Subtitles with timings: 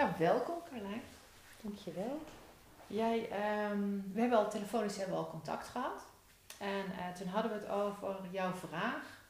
[0.00, 1.02] Nou, welkom Carlijn.
[1.62, 2.20] Dankjewel.
[2.86, 6.02] Jij, ehm, we hebben al telefonisch hebben we al contact gehad.
[6.58, 9.28] En eh, toen hadden we het over jouw vraag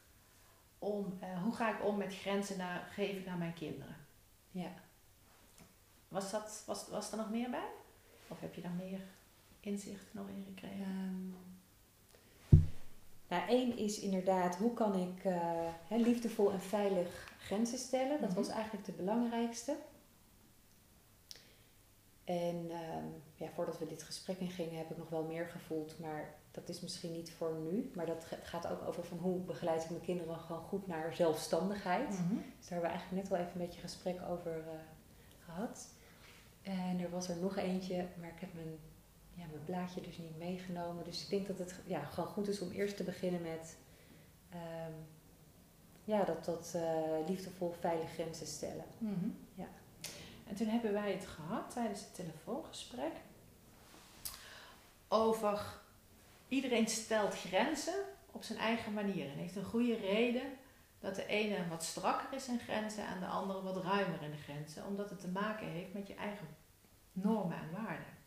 [0.79, 3.97] om eh, hoe ga ik om met grenzen naar, geven naar mijn kinderen.
[4.51, 4.71] Ja.
[6.09, 7.69] Was, dat, was, was er nog meer bij?
[8.29, 9.01] Of heb je daar meer
[9.61, 10.85] inzicht nog in gekregen?
[10.85, 12.59] Ehm,
[13.29, 18.21] nou, één is inderdaad, hoe kan ik eh, liefdevol en veilig grenzen stellen?
[18.21, 18.39] Dat Mhm.
[18.39, 19.77] was eigenlijk de belangrijkste.
[22.31, 26.35] En ehm, ja, voordat we dit gesprek ingingen heb ik nog wel meer gevoeld, maar
[26.51, 27.91] dat is misschien niet voor nu.
[27.95, 32.09] Maar dat gaat ook over van hoe begeleid ik mijn kinderen gewoon goed naar zelfstandigheid.
[32.09, 32.35] Mhm.
[32.35, 34.75] Dus daar hebben we eigenlijk net wel even een beetje gesprek over eh,
[35.39, 35.89] gehad.
[36.63, 38.79] En er was er nog eentje, maar ik heb mijn,
[39.35, 41.05] ja, mijn blaadje dus niet meegenomen.
[41.05, 43.77] Dus ik denk dat het ja, gewoon goed is om eerst te beginnen met
[44.51, 44.93] ehm,
[46.05, 48.85] ja, dat, dat eh, liefdevol veilige grenzen stellen.
[48.99, 49.09] Ja.
[50.51, 53.13] En toen hebben wij het gehad tijdens het telefoongesprek
[55.09, 55.61] over
[56.49, 60.53] iedereen stelt grenzen op zijn eigen manier en heeft een goede reden
[60.99, 64.37] dat de ene wat strakker is in grenzen en de andere wat ruimer in de
[64.37, 66.49] grenzen, omdat het te maken heeft met je eigen
[67.13, 68.19] normen en waarden.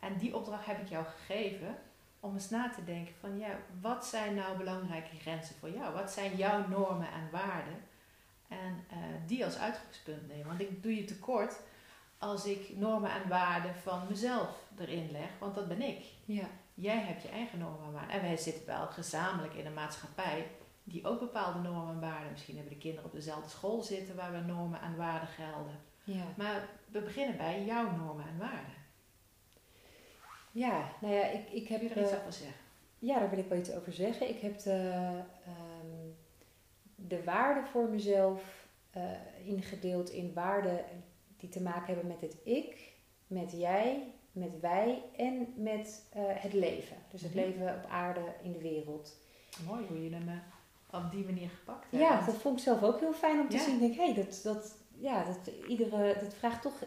[0.00, 1.76] En die opdracht heb ik jou gegeven
[2.20, 5.94] om eens na te denken van ja, wat zijn nou belangrijke grenzen voor jou?
[5.94, 7.90] Wat zijn jouw normen en waarden?
[8.52, 10.46] En eh, die als uitgangspunt nemen.
[10.46, 11.60] Want ik doe je tekort
[12.18, 16.04] als ik normen en waarden van mezelf erin leg, want dat ben ik.
[16.24, 16.48] Ja.
[16.74, 18.14] Jij hebt je eigen normen en waarden.
[18.14, 20.46] En wij zitten wel gezamenlijk in een maatschappij
[20.84, 22.30] die ook bepaalde normen en waarden.
[22.30, 25.80] Misschien hebben de kinderen op dezelfde school zitten waar we normen en waarden gelden.
[26.04, 26.24] Ja.
[26.36, 28.74] Maar we beginnen bij jouw normen en waarden.
[30.52, 31.80] ja, nou ja, ik, ik heb...
[31.80, 32.60] Je er iets eh, over zeggen?
[32.98, 34.28] Ja, daar wil ik wel iets over zeggen.
[34.28, 35.10] Ik heb de,
[35.44, 36.01] ehm,
[37.08, 39.02] de waarden voor mezelf eh,
[39.44, 40.84] ingedeeld in waarden
[41.36, 42.92] die te maken hebben met het ik,
[43.26, 46.96] met jij, met wij en met eh, het leven.
[47.10, 47.44] Dus het Mhm.
[47.44, 49.16] leven op aarde in de wereld.
[49.66, 52.02] Mooi hoe je hem eh, op die manier gepakt hebt.
[52.02, 53.62] Ja, dat vond ik zelf ook heel fijn om te Ja.
[53.62, 53.74] zien.
[53.74, 56.82] Ik denk, hé, hey, dat, dat, ja, dat, iedere, dat vraagt toch...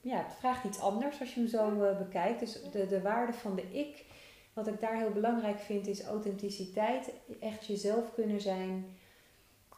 [0.00, 2.40] Ja, het vraagt iets anders als je hem zo bekijkt.
[2.40, 4.04] Dus de, de waarde van de ik,
[4.52, 7.12] wat ik daar heel belangrijk vind, is authenticiteit.
[7.40, 8.84] Echt jezelf kunnen zijn.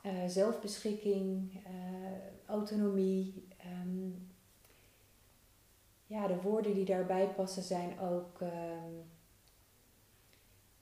[0.02, 1.70] eh, zelfbeschikking, eh,
[2.46, 3.48] autonomie.
[3.58, 4.10] ehm,
[6.06, 8.92] ja, de woorden die daarbij passen zijn ook ehm,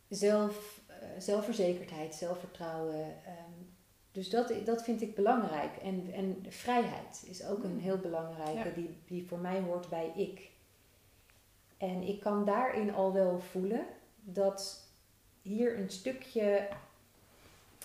[0.08, 3.24] zelf, eh, zelfverzekerdheid, zelfvertrouwen.
[3.24, 3.50] ehm,
[4.12, 5.76] dus dat, dat vind ik belangrijk.
[5.76, 7.78] En, en vrijheid is ook een Mm.
[7.78, 8.74] heel belangrijke, Ja.
[8.74, 10.50] die, die voor mij hoort bij ik.
[11.82, 13.86] En ik kan daarin al wel voelen
[14.20, 14.86] dat
[15.42, 16.68] hier een stukje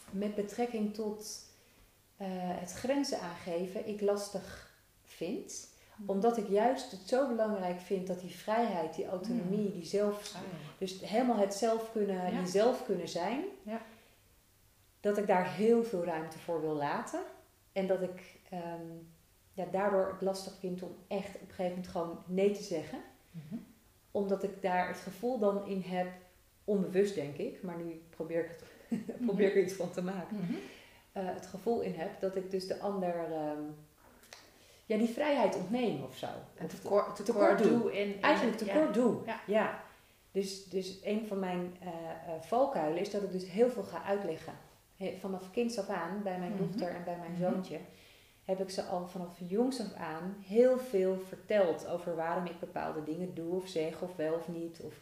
[0.10, 1.46] met betrekking tot
[2.18, 4.72] eh, het grenzen aangeven ik lastig
[5.06, 5.68] vind.
[6.06, 10.42] Omdat ik juist het zo belangrijk vind dat die vrijheid, die autonomie, die zelf, Ah,
[10.78, 12.40] dus helemaal het zelf kunnen, Ja.
[12.40, 13.44] jezelf kunnen zijn.
[13.64, 13.82] Ja.
[15.00, 17.22] Dat ik daar heel veel ruimte voor wil laten.
[17.72, 18.86] En dat ik ehm,
[19.54, 23.00] ja, daardoor het lastig vind om echt op een gegeven moment gewoon nee te zeggen.
[23.32, 23.56] Mhm.
[24.18, 26.08] Omdat ik daar het gevoel dan in heb,
[26.64, 28.50] onbewust denk ik, maar nu probeer ik,
[29.06, 30.38] het, probeer ik er iets van te maken.
[30.38, 30.54] Mhm.
[31.12, 33.62] eh, het gevoel in heb dat ik dus de ander ehm,
[34.86, 36.28] ja, die vrijheid ontneem of zo.
[36.56, 37.80] En tekort, tekort doen.
[37.80, 38.66] doe in, in eigenlijk ja.
[38.66, 39.16] tekort doe.
[39.48, 39.84] Ja.
[40.32, 44.04] Dus, dus een van mijn eh, eh, valkuilen is dat ik dus heel veel ga
[44.04, 44.54] uitleggen.
[44.98, 46.64] He- vanaf kinds af aan, bij mijn Mhm.
[46.64, 47.42] dochter en bij mijn Mhm.
[47.42, 47.78] zoontje,
[48.48, 53.04] heb ik ze al vanaf jongs af aan heel veel verteld over waarom ik bepaalde
[53.04, 54.82] dingen doe of zeg of wel of niet.
[54.84, 55.00] Of,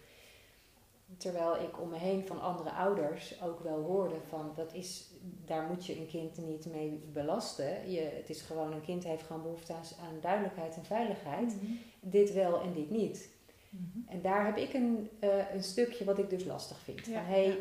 [1.17, 5.11] terwijl ik om me heen van andere ouders ook wel hoorde van dat is,
[5.45, 7.91] daar moet je een kind niet mee belasten.
[7.91, 11.61] Je, het is gewoon, een kind heeft gewoon behoefte aan, aan duidelijkheid en veiligheid.
[11.61, 11.71] Mhm.
[11.99, 13.29] Dit wel en dit niet.
[13.69, 13.99] Mhm.
[14.07, 17.05] En daar heb ik een, eh, een stukje wat ik dus lastig vind.
[17.05, 17.55] Ja, van, hey, ja.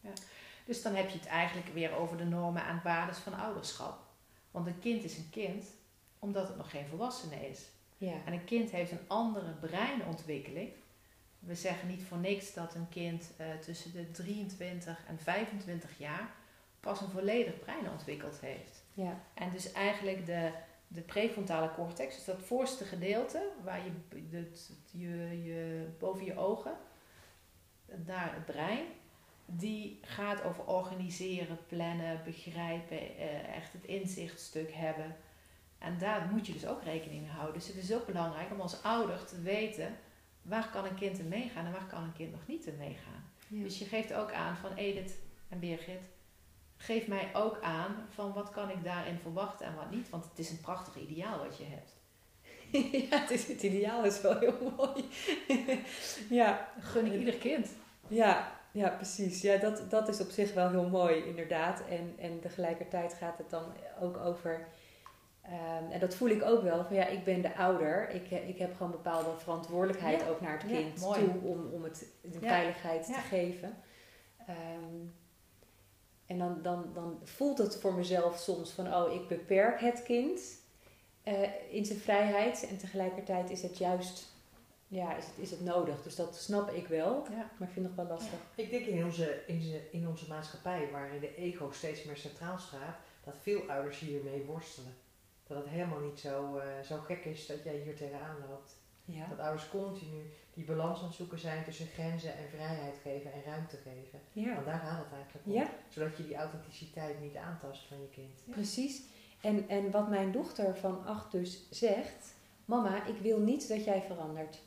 [0.00, 0.12] Ja.
[0.64, 4.03] Dus dan heb je het eigenlijk weer over de normen en waarden van ouderschap.
[4.54, 5.64] Want een kind is een kind
[6.18, 7.68] omdat het nog geen volwassene is.
[7.96, 8.14] ja.
[8.24, 10.70] En een kind heeft een andere breinontwikkeling.
[11.38, 16.34] We zeggen niet voor niks dat een kind eh, tussen de 23 en 25 jaar
[16.80, 18.82] pas een volledig brein ontwikkeld heeft.
[18.92, 20.50] Ja, En dus eigenlijk de,
[20.88, 23.90] de prefrontale cortex, dus dat voorste gedeelte, waar je,
[24.36, 26.76] het, je, je boven je ogen,
[27.86, 28.84] daar het brein,
[29.46, 35.16] die gaat over organiseren, plannen, begrijpen, eh, echt het inzichtstuk hebben.
[35.78, 37.54] En daar moet je dus ook rekening mee houden.
[37.54, 39.96] Dus het is ook belangrijk om als ouder te weten
[40.42, 43.30] waar kan een kind in meegaan en waar kan een kind nog niet in meegaan.
[43.48, 43.62] ja.
[43.62, 45.18] Dus je geeft ook aan van Edith
[45.48, 46.00] en Birgit,
[46.76, 50.10] geeft mij ook aan van wat kan ik daarin verwachten en wat niet.
[50.10, 51.92] Want het is een prachtig ideaal wat je hebt.
[53.10, 55.04] ja, het, is, het ideaal is wel heel mooi.
[56.40, 56.72] ja.
[56.80, 57.68] Gun ik ieder kind.
[58.08, 59.40] Ja, ja, precies.
[59.40, 61.82] Ja, dat, dat is op zich wel heel mooi, inderdaad.
[61.88, 63.64] En, en tegelijkertijd gaat het dan
[64.00, 64.66] ook over.
[65.42, 68.10] ehm, en dat voel ik ook wel, van ja, ik ben de ouder.
[68.10, 70.28] Ik, eh, ik heb gewoon bepaalde verantwoordelijkheid Ja.
[70.28, 72.48] ook naar het kind toe om, om het de Ja.
[72.48, 73.76] veiligheid te geven.
[74.46, 75.06] Ehm,
[76.26, 80.40] en dan, dan, dan voelt het voor mezelf soms van, oh, ik beperk het kind
[81.22, 82.66] eh, in zijn vrijheid.
[82.70, 84.33] En tegelijkertijd is het juist,
[84.94, 86.02] ja, is het, is het nodig.
[86.02, 87.50] Dus dat snap ik wel, Ja.
[87.58, 88.38] maar ik vind het nog wel lastig.
[88.54, 92.58] Ik denk in onze, in, ze- in onze maatschappij, waarin de ego steeds meer centraal
[92.58, 94.94] staat, dat veel ouders hiermee worstelen.
[95.46, 98.76] Dat het helemaal niet zo, eh, zo gek is dat jij hier tegenaan loopt.
[99.04, 99.26] Ja.
[99.26, 100.22] Dat ouders continu
[100.54, 104.20] die balans aan het zoeken zijn tussen grenzen en vrijheid geven en ruimte geven.
[104.32, 104.54] Ja.
[104.54, 105.52] Want daar gaat het eigenlijk om.
[105.52, 108.40] Ja, Zodat je die authenticiteit niet aantast van je kind.
[108.50, 109.02] precies.
[109.40, 114.02] En, en wat mijn dochter van acht dus zegt, mama, ik wil niet dat jij
[114.06, 114.62] verandert.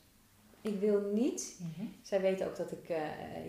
[0.68, 1.62] Ik wil niet,
[2.02, 3.02] zij weet ook dat ik eh,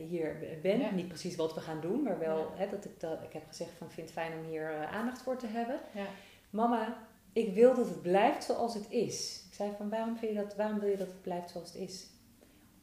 [0.08, 0.90] hier ben, Ja.
[0.90, 2.46] niet precies wat we gaan doen, maar wel Ja.
[2.54, 5.22] hè, dat ik dat, ik heb gezegd van vind het fijn om hier eh, aandacht
[5.22, 5.80] voor te hebben.
[5.94, 6.06] Ja.
[6.50, 6.96] Mama,
[7.32, 9.44] ik wil dat het blijft zoals het is.
[9.48, 11.82] Ik zei van waarom, vind je dat, waarom wil je dat het blijft zoals het
[11.82, 12.06] is?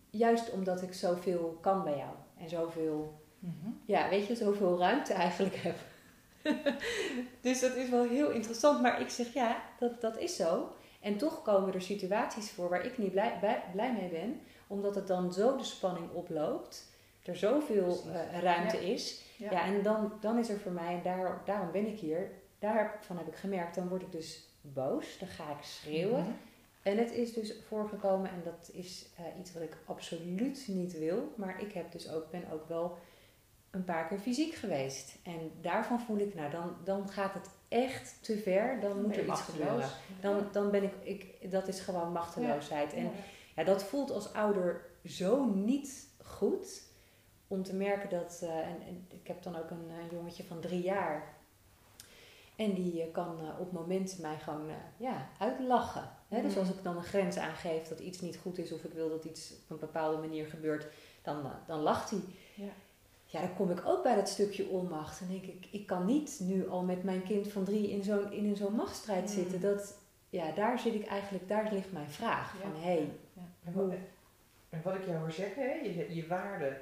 [0.09, 3.69] Juist omdat ik zoveel kan bij jou en zoveel Mhm.
[3.85, 5.75] ja, weet je, zoveel ruimte eigenlijk heb.
[7.41, 8.81] dus dat is wel heel interessant.
[8.81, 10.71] Maar ik zeg ja, dat, dat is zo.
[11.05, 14.41] En toch komen er situaties voor waar ik niet blij, bij- blij mee ben.
[14.67, 16.87] Omdat het dan zo de spanning oploopt.
[17.23, 19.21] Er zoveel eh, ruimte is.
[19.37, 19.51] Ja.
[19.51, 22.31] Ja, en dan, dan is er voor mij, en daar, daarom ben ik hier.
[22.59, 25.17] Daarvan heb ik gemerkt, dan word ik dus boos.
[25.19, 26.21] Dan ga ik schreeuwen.
[26.21, 26.31] Mhm.
[26.81, 31.33] En het is dus voorgekomen, en dat is eh, iets wat ik absoluut niet wil.
[31.35, 32.97] Maar ik heb dus ook, ben ook wel
[33.71, 35.15] een paar keer fysiek geweest.
[35.23, 38.79] En daarvan voel ik, nou dan, dan gaat het echt te ver.
[38.79, 39.89] Dan moet er iets gebeuren.
[40.21, 42.93] Dan, dan ben ik, ik, dat is gewoon machteloosheid.
[42.93, 43.11] En
[43.55, 43.63] Ja.
[43.63, 46.83] dat voelt als ouder zo niet goed.
[47.47, 50.81] Om te merken dat, eh, en, en ik heb dan ook een, jongetje van drie
[50.81, 51.33] jaar.
[52.55, 56.09] En die eh, kan eh, op momenten mij gewoon ja, uitlachen.
[56.27, 56.41] Hè?
[56.41, 56.59] Dus Mhm.
[56.59, 59.25] als ik dan een grens aangeef dat iets niet goed is of ik wil dat
[59.25, 60.87] iets op een bepaalde manier gebeurt,
[61.21, 62.19] dan, dan lacht hij.
[62.55, 62.71] Ja.
[63.25, 65.21] Ja, dan kom ik ook bij dat stukje onmacht.
[65.21, 68.31] En denk ik, ik kan niet nu al met mijn kind van drie in zo'n,
[68.31, 69.27] in zo'n machtsstrijd Mm.
[69.27, 69.61] zitten.
[69.61, 69.97] Dat,
[70.29, 72.53] ja, daar zit ik eigenlijk, daar ligt mijn vraag.
[72.53, 72.59] Ja.
[72.61, 73.09] Van, hé, hey,
[73.63, 73.93] En wat,
[74.69, 76.77] en wat ik jou hoor zeggen, hè, je, je waarden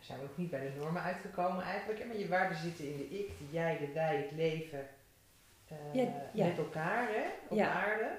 [0.00, 1.98] zijn we nog niet bij de normen uitgekomen eigenlijk.
[2.00, 4.88] Hè, maar je waarden zitten in de ik, de jij, de wij, het leven.
[5.68, 6.46] eh, Ja, ja.
[6.46, 7.72] Met elkaar, hè, op Ja.
[7.72, 8.10] aarde,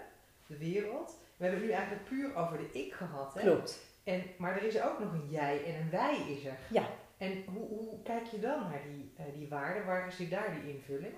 [0.47, 1.17] de wereld.
[1.37, 3.33] We hebben het nu eigenlijk puur over de ik gehad.
[3.33, 3.41] Hè?
[3.41, 3.79] klopt.
[4.03, 6.57] En, maar er is ook nog een jij en een wij is er.
[6.69, 6.83] Ja.
[7.21, 9.85] En hoe, hoe kijk je dan naar die, eh, die waarden?
[9.85, 11.13] Waar zit daar die invulling?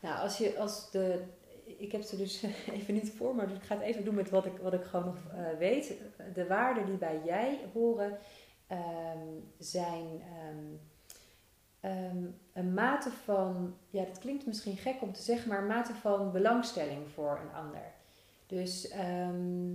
[0.00, 1.22] Nou, als je, als de,
[1.64, 2.42] ik heb ze dus
[2.72, 5.04] even niet voor, maar ik ga het even doen met wat ik, wat ik gewoon
[5.04, 5.92] nog eh, weet.
[6.34, 8.18] De waarden die bij jij horen
[8.66, 9.28] ehm,
[9.58, 10.64] zijn ehm,
[11.80, 15.94] ehm, een mate van, ja, dat klinkt misschien gek om te zeggen, maar een mate
[15.94, 17.92] van belangstelling voor een ander.
[18.46, 19.74] Dus ehm,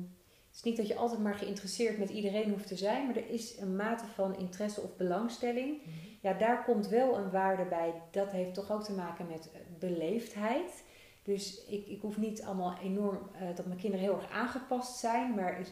[0.52, 3.30] het is niet dat je altijd maar geïnteresseerd met iedereen hoeft te zijn, maar er
[3.30, 5.82] is een mate van interesse of belangstelling
[6.22, 7.94] ja, daar komt wel een waarde bij.
[8.12, 10.84] Dat heeft toch ook te maken met eh, beleefdheid.
[11.24, 15.36] Dus ik, ik hoef niet allemaal enorm eh, dat mijn kinderen heel erg aangepast zijn,
[15.36, 15.72] maar is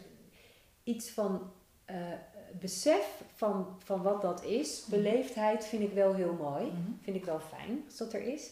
[0.83, 1.51] iets van
[1.85, 1.95] eh,
[2.59, 4.85] besef van, van wat dat is.
[4.85, 4.95] Mhm.
[4.95, 6.65] Beleefdheid vind ik wel heel mooi.
[6.65, 6.91] Mhm.
[7.01, 8.51] Vind ik wel fijn als dat er is.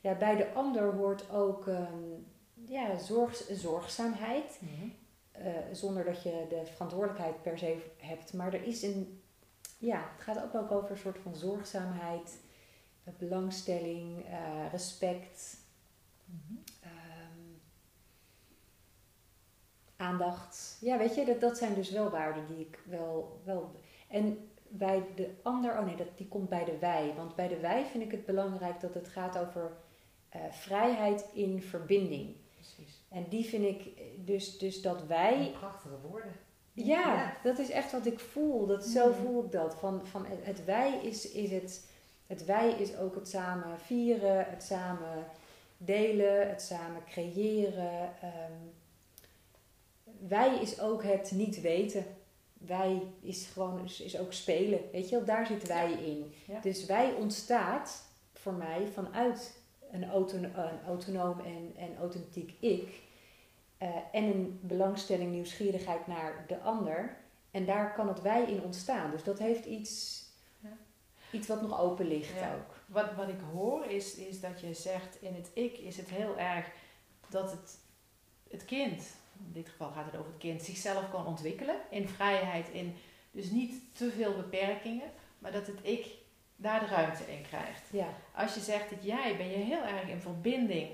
[0.00, 2.02] Ja, bij de ander hoort ook ehm,
[2.54, 4.58] ja, zorg, zorgzaamheid.
[4.60, 4.88] Mhm.
[5.44, 8.32] Eh, zonder dat je de verantwoordelijkheid per se hebt.
[8.32, 9.22] Maar er is een,
[9.78, 12.40] ja, het gaat ook wel over een soort van zorgzaamheid,
[13.18, 15.56] belangstelling, eh, respect,
[16.24, 16.54] Mhm.
[16.80, 17.56] ehm,
[19.96, 20.78] aandacht.
[20.80, 23.80] Ja, weet je, dat, dat zijn dus wel waarden die ik wel, wel.
[24.08, 27.14] En bij de ander, oh nee, dat, die komt bij de wij.
[27.16, 29.76] Want bij de wij vind ik het belangrijk dat het gaat over
[30.28, 32.36] eh, vrijheid in verbinding.
[32.54, 32.97] Precies.
[33.08, 33.90] En die vind ik
[34.26, 36.32] dus, dus dat wij Prachtige woorden.
[36.72, 36.84] ja,
[37.14, 37.36] Ja.
[37.42, 38.66] dat is echt wat ik voel.
[38.66, 39.14] Dat, zo Mm.
[39.14, 39.74] voel ik dat.
[39.74, 41.86] Van, van het, het wij is, is het.
[42.26, 45.24] Het wij is ook het samen vieren, het samen
[45.76, 48.12] delen, het samen creëren.
[48.20, 48.52] Ehm,
[50.28, 52.04] wij is ook het niet weten.
[52.52, 54.80] Wij is gewoon is, is ook spelen.
[54.92, 56.32] Weet je wel, daar zit wij in.
[56.46, 56.60] Ja.
[56.60, 59.57] Dus wij ontstaat voor mij vanuit
[59.90, 63.00] een, autono- een autonoom en, en authentiek ik.
[63.78, 67.16] eh, en een belangstelling, nieuwsgierigheid naar de ander.
[67.50, 69.10] En daar kan het wij in ontstaan.
[69.10, 70.22] Dus dat heeft iets,
[70.60, 70.76] Ja.
[71.30, 72.54] iets wat nog open ligt Ja.
[72.54, 72.74] ook.
[72.86, 76.38] wat, wat ik hoor is, is dat je zegt in het ik is het heel
[76.38, 76.70] erg
[77.28, 77.78] dat het,
[78.50, 79.02] het kind,
[79.46, 82.94] in dit geval gaat het over het kind, zichzelf kan ontwikkelen in vrijheid, in
[83.30, 86.06] dus niet te veel beperkingen, maar dat het ik
[86.60, 87.82] daar de ruimte in krijgt.
[87.90, 88.08] Ja.
[88.34, 90.88] Als je zegt dat jij ben je heel erg in verbinding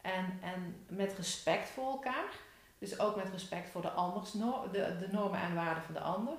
[0.00, 2.32] en, en met respect voor elkaar,
[2.78, 6.34] dus ook met respect voor de, anders, de, de normen en waarden van de ander.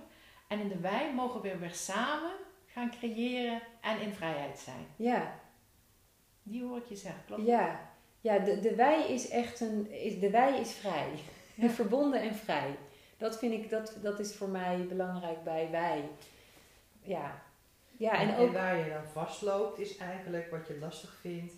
[0.48, 2.32] En in de wij mogen we weer samen
[2.66, 4.88] gaan creëren en in vrijheid zijn.
[4.96, 5.40] Ja.
[6.44, 7.46] Die hoor ik je zeggen, klopt?
[7.46, 7.90] Ja,
[8.22, 9.92] ja de, de wij is echt een.
[9.92, 11.10] Is, de wij is vrij.
[11.56, 11.70] Ja.
[11.80, 12.78] Verbonden en vrij.
[13.18, 16.10] Dat vind ik, dat, dat is voor mij belangrijk bij wij.
[17.02, 17.42] Ja.
[18.00, 18.54] Ja, en en, ook.
[18.54, 21.54] waar je dan vastloopt, is eigenlijk wat je lastig vindt,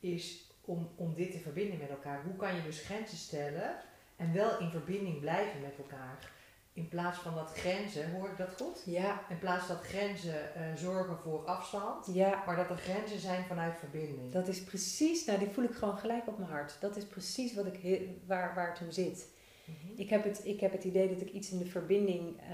[0.00, 2.22] is om, om dit te verbinden met elkaar.
[2.24, 3.74] Hoe kan je dus grenzen stellen
[4.16, 6.30] en wel in verbinding blijven met elkaar?
[6.72, 8.82] In plaats van dat grenzen, hoor ik dat goed?
[8.86, 13.44] Ja, In plaats dat grenzen eh, zorgen voor afstand, ja, maar dat er grenzen zijn
[13.44, 14.32] vanuit verbinding.
[14.32, 15.24] dat is precies.
[15.24, 16.76] Nou, die voel ik gewoon gelijk op mijn hart.
[16.80, 19.28] Dat is precies wat ik, waar, waar het om zit.
[19.64, 20.00] Mhm.
[20.00, 22.40] Ik heb, het, ik heb het idee dat ik iets in de verbinding.
[22.40, 22.46] eh,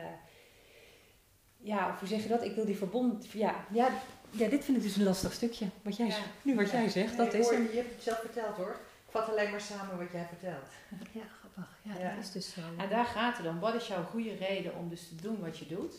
[1.68, 2.42] ja, of hoe zeg je dat?
[2.44, 3.30] Ik wil die verbond.
[3.32, 3.88] Ja, ja,
[4.30, 5.66] ja, dit vind ik dus een lastig stukje.
[5.82, 6.16] Wat jij, Ja.
[6.42, 7.58] Nu wat jij zegt, dat is hoor.
[7.60, 8.70] Je hebt het zelf verteld hoor.
[9.06, 10.66] Ik vat alleen maar samen wat jij vertelt.
[11.20, 11.78] Ja, grappig.
[11.82, 12.14] Ja, Ja.
[12.14, 12.60] dat is dus zo.
[12.78, 13.60] En daar gaat het om.
[13.60, 15.94] Wat is jouw goede reden om dus te doen wat je doet?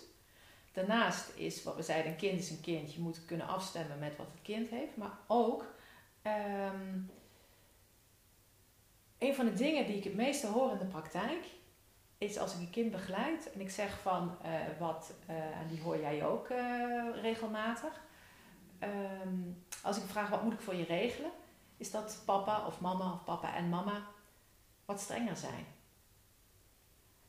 [0.74, 2.94] Daarnaast is wat we zeiden, een kind is een kind.
[2.94, 4.98] Je moet kunnen afstemmen met wat het kind heeft.
[4.98, 5.66] Maar ook,
[6.22, 6.98] ehm,
[9.18, 11.46] een van de dingen die ik het meeste hoor in de praktijk,
[12.20, 15.82] is als ik een kind begeleid en ik zeg van eh, wat, eh, en die
[15.82, 18.02] hoor jij ook eh, regelmatig.
[18.80, 19.36] Ehm,
[19.84, 21.32] als ik vraag wat moet ik voor je regelen,
[21.78, 24.08] is dat papa of mama of papa en mama
[24.86, 25.66] wat strenger zijn.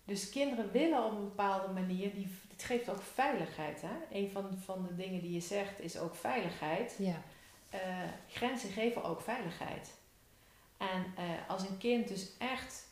[0.05, 3.83] Dus kinderen willen op een bepaalde manier, die, het geeft ook veiligheid.
[3.83, 4.17] Hè?
[4.17, 6.97] Een van, van de dingen die je zegt is ook veiligheid.
[6.99, 7.23] Ja,
[8.29, 9.95] grenzen geven ook veiligheid.
[10.77, 11.15] En
[11.49, 12.90] als een kind dus echt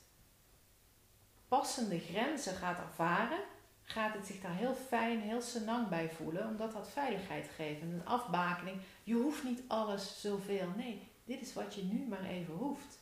[1.48, 3.38] passende grenzen gaat ervaren,
[3.82, 7.80] gaat het zich daar heel fijn, heel senang bij voelen, omdat dat veiligheid geeft.
[7.80, 10.68] En een afbakening, je hoeft niet alles zoveel.
[10.76, 12.98] Nee, dit is wat je nu maar even hoeft.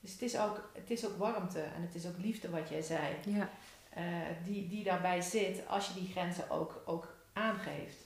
[0.00, 2.82] Dus het is ook, het is ook warmte en het is ook liefde wat jij
[2.82, 3.48] zei, ja,
[3.90, 4.04] eh,
[4.44, 7.96] die, die daarbij zit als je die grenzen ook, ook aangeeft.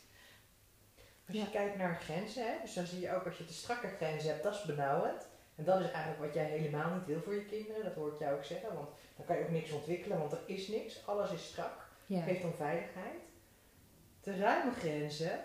[1.27, 1.43] Als Ja.
[1.45, 4.31] je kijkt naar grenzen, hè, dus dan zie je ook als je te strakke grenzen
[4.31, 5.27] hebt, dat is benauwend.
[5.57, 8.19] En dat is eigenlijk wat jij helemaal niet wil voor je kinderen, dat hoor ik
[8.19, 8.75] jou ook zeggen.
[8.75, 11.07] Want dan kan je ook niks ontwikkelen, want er is niks.
[11.07, 11.87] Alles is strak.
[12.07, 12.23] ja.
[12.23, 13.21] Geeft onveiligheid.
[14.21, 15.41] Te ruime grenzen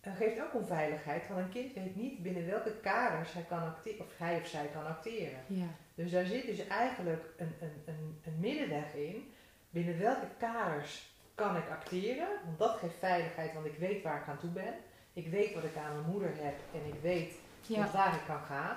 [0.00, 3.96] eh, geeft ook onveiligheid, want een kind weet niet binnen welke kaders hij, kan acte-
[3.98, 5.38] of, hij of zij kan acteren.
[5.46, 5.66] ja.
[5.94, 9.32] Dus daar zit dus eigenlijk een, een, een, een middenweg in.
[9.70, 12.28] Binnen welke kaders kan ik acteren?
[12.44, 14.74] Want dat geeft veiligheid, want ik weet waar ik aan toe ben.
[15.12, 17.34] Ik weet wat ik aan mijn moeder heb en ik weet
[17.66, 17.82] Ja.
[17.84, 18.76] tot waar ik kan gaan.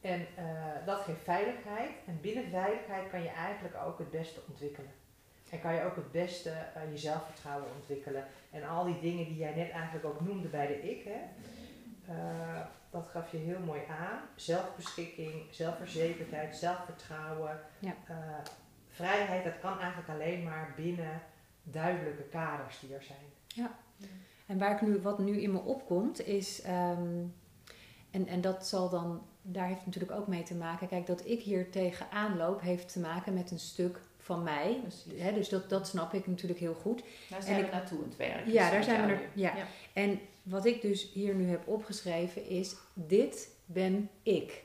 [0.00, 0.44] En eh,
[0.86, 1.90] dat geeft veiligheid.
[2.06, 4.90] En binnen veiligheid kan je eigenlijk ook het beste ontwikkelen.
[5.50, 8.24] En kan je ook het beste eh, je zelfvertrouwen ontwikkelen.
[8.50, 11.20] En al die dingen die jij net eigenlijk ook noemde bij de ik, hè,
[12.12, 14.20] eh, dat gaf je heel mooi aan.
[14.34, 17.60] Zelfbeschikking, zelfverzekerdheid, zelfvertrouwen.
[17.78, 17.94] Ja.
[18.88, 21.20] Vrijheid, dat kan eigenlijk alleen maar binnen
[21.62, 23.68] duidelijke kaders die er zijn.
[24.46, 26.62] En waar ik nu, wat nu in me opkomt, is.
[26.62, 27.24] ehm,
[28.10, 29.22] en, en dat zal dan.
[29.42, 30.88] Daar heeft natuurlijk ook mee te maken.
[30.88, 34.80] Kijk, dat ik hier tegenaan loop, heeft te maken met een stuk van mij.
[35.14, 37.02] Hè, dus dat, dat snap ik natuurlijk heel goed.
[37.30, 38.52] Daar zijn En we ik- naartoe aan het werken.
[38.52, 39.30] Ja, dus daar met zijn we er.
[39.34, 39.56] Ja.
[39.56, 39.66] Ja.
[39.92, 44.62] En wat ik dus hier nu heb opgeschreven is: dit ben ik.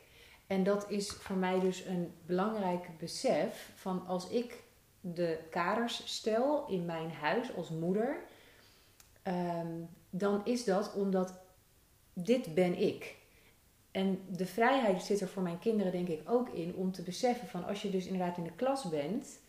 [0.47, 4.63] En dat is voor mij dus een belangrijk besef van als ik
[5.01, 8.15] de kaders stel in mijn huis als moeder,
[9.23, 9.67] ehm,
[10.09, 11.33] dan is dat omdat
[12.13, 13.15] dit ben ik.
[13.93, 17.47] En de vrijheid zit er voor mijn kinderen denk ik ook in om te beseffen
[17.47, 19.39] van als je dus inderdaad in de klas bent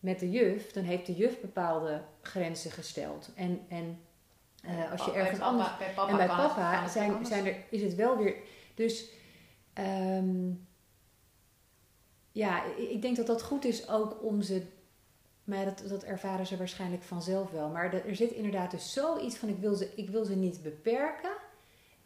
[0.00, 3.30] met de juf, dan heeft de juf bepaalde grenzen gesteld.
[3.34, 4.00] En, en
[4.62, 7.46] eh, als je Bij ergens papa- anders bij papa en bij papa het zijn, zijn
[7.46, 8.36] er, is het wel weer.
[8.74, 9.10] Dus
[9.72, 10.50] ehm,
[12.32, 14.62] ja, ik denk dat dat goed is ook om ze.
[15.44, 17.68] Maar dat, dat ervaren ze waarschijnlijk vanzelf wel.
[17.68, 20.62] Maar er, er zit inderdaad dus zoiets van: ik wil ze, ik wil ze niet
[20.62, 21.32] beperken.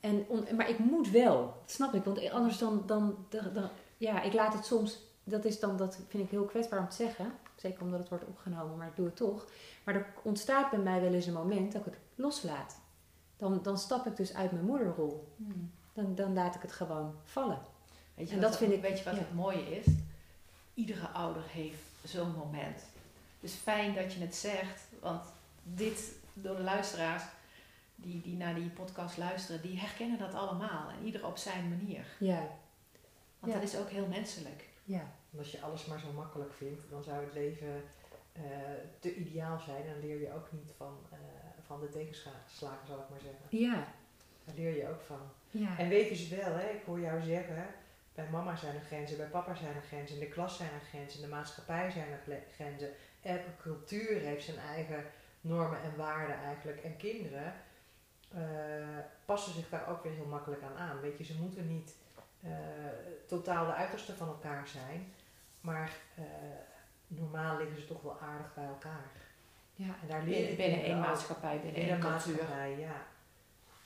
[0.02, 1.37] En on- maar ik moet wel.
[1.61, 2.04] Dat snap ik.
[2.04, 4.99] Want anders dan, dan, dan, dan- Ja, ik laat het soms.
[5.25, 7.32] Dat is dan, dat vind ik heel kwetsbaar om te zeggen.
[7.56, 9.47] Zeker omdat het wordt opgenomen, maar ik doe het toch.
[9.85, 12.80] Maar er ontstaat bij mij wel eens een moment dat ik het loslaat.
[13.37, 15.28] Dan, dan stap ik dus uit mijn moederrol.
[15.37, 15.71] Hmm.
[15.92, 17.59] Dan, dan laat ik het gewoon vallen.
[18.14, 19.18] Weet je En dat vind ik- weet je wat ja.
[19.21, 19.87] het mooie is?
[20.75, 22.82] Iedere ouder heeft zo'n moment.
[23.40, 25.23] Dus fijn dat je het zegt, want
[25.62, 27.23] dit door de luisteraars,
[28.02, 30.90] die, die naar die podcast luisteren, die herkennen dat allemaal.
[30.90, 32.04] En ieder op zijn manier.
[32.18, 32.49] Ja,
[33.38, 33.59] Want Ja.
[33.59, 34.68] dat is ook heel menselijk.
[34.85, 34.99] ja,
[35.30, 37.82] Want als je alles maar zo makkelijk vindt, dan zou het leven
[38.32, 38.42] eh,
[38.99, 39.82] te ideaal zijn.
[39.87, 41.18] En dan leer je ook niet van, eh,
[41.66, 43.59] van de tegenslagen, zal ik maar zeggen.
[43.59, 43.87] ja,
[44.44, 45.21] Daar leer je ook van.
[45.50, 45.78] ja.
[45.78, 47.66] En weet dus wel, hè, ik hoor jou zeggen,
[48.14, 50.87] bij mama zijn er grenzen, bij papa zijn er grenzen, in de klas zijn er
[50.88, 52.90] grenzen, in de maatschappij zijn er grenzen.
[53.23, 55.04] Elke cultuur heeft zijn eigen
[55.40, 56.80] normen en waarden eigenlijk.
[56.82, 57.52] En kinderen
[58.35, 61.01] eh, passen zich daar ook weer heel makkelijk aan aan.
[61.01, 61.97] Weet je, ze moeten niet
[62.43, 62.51] eh,
[63.27, 65.12] totaal de uiterste van elkaar zijn,
[65.61, 66.25] maar eh,
[67.07, 69.11] normaal liggen ze toch wel aardig bij elkaar.
[69.75, 69.87] ja.
[70.03, 73.07] En daar Binnen, binnen één maatschappij, binnen In één maatschappij, ja.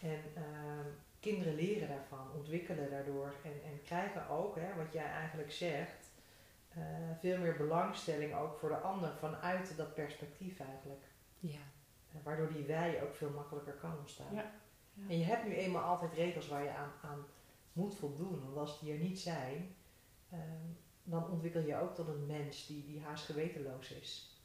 [0.01, 0.87] En ehm,
[1.21, 6.05] kinderen leren daarvan, ontwikkelen daardoor en, en krijgen ook, hè, wat jij eigenlijk zegt,
[7.21, 11.05] veel meer belangstelling ook voor de ander vanuit dat perspectief eigenlijk.
[11.39, 11.59] ja.
[12.23, 14.35] Waardoor die wij ook veel makkelijker kan ontstaan.
[14.35, 14.53] Ja,
[14.93, 15.09] ja.
[15.09, 17.27] En je hebt nu eenmaal altijd regels waar je aan, aan
[17.73, 18.43] moet voldoen.
[18.45, 19.75] Want als die er niet zijn,
[20.31, 20.41] ehm,
[21.03, 24.41] dan ontwikkel je ook tot een mens die, die haast gewetenloos is.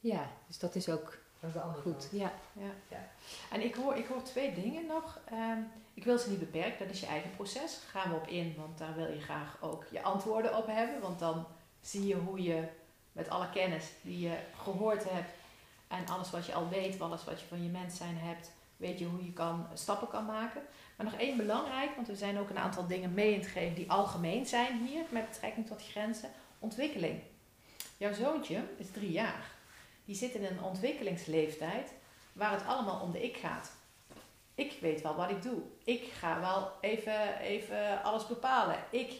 [0.00, 2.08] Ja, dus dat is ook Dat is de andere goed.
[2.12, 2.70] Ja, Ja.
[2.88, 3.10] Ja.
[3.50, 5.20] En ik hoor, ik hoor twee dingen nog.
[5.24, 5.58] Ehm,
[5.94, 7.76] ik wil ze niet beperken, dat is je eigen proces.
[7.90, 11.00] Gaan we op in, want daar wil je graag ook je antwoorden op hebben.
[11.00, 11.46] Want dan
[11.80, 12.68] zie je hoe je
[13.12, 15.30] met alle kennis die je gehoord hebt
[15.88, 18.98] en alles wat je al weet, alles wat je van je mens zijn hebt, weet
[18.98, 20.62] je hoe je kan, stappen kan maken.
[20.96, 23.74] Maar nog één belangrijk, want we zijn ook een aantal dingen mee in het geven
[23.74, 26.30] die algemeen zijn hier met betrekking tot grenzen.
[26.58, 27.20] Ontwikkeling.
[27.96, 29.50] Jouw zoontje is drie jaar.
[30.04, 31.92] Die zit in een ontwikkelingsleeftijd
[32.32, 33.70] waar het allemaal om de ik gaat.
[34.54, 35.60] Ik weet wel wat ik doe.
[35.84, 38.76] Ik ga wel even, even alles bepalen.
[38.90, 39.12] Ik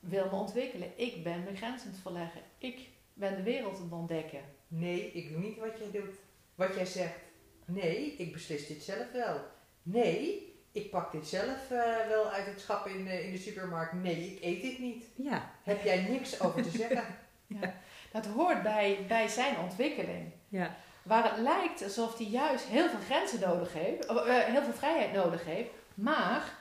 [0.00, 0.92] wil me ontwikkelen.
[0.94, 2.40] Ik ben mijn grenzen het verleggen.
[2.58, 4.40] Ik ben de wereld aan het ontdekken.
[4.68, 6.14] Nee, ik doe niet wat jij doet.
[6.54, 7.18] Wat jij zegt.
[7.64, 9.40] Nee, ik beslis dit zelf wel.
[9.82, 13.92] Nee, ik pak dit zelf eh, wel uit het schap in, de- in de supermarkt.
[13.92, 15.04] Nee, ik eet dit niet.
[15.16, 17.04] ja, Heb jij niks over te zeggen?
[18.12, 20.32] Dat hoort bij, bij zijn ontwikkeling.
[20.48, 20.76] ja.
[21.02, 25.12] Waar het lijkt alsof hij juist heel veel grenzen nodig heeft, eh, heel veel vrijheid
[25.12, 26.54] nodig heeft, maar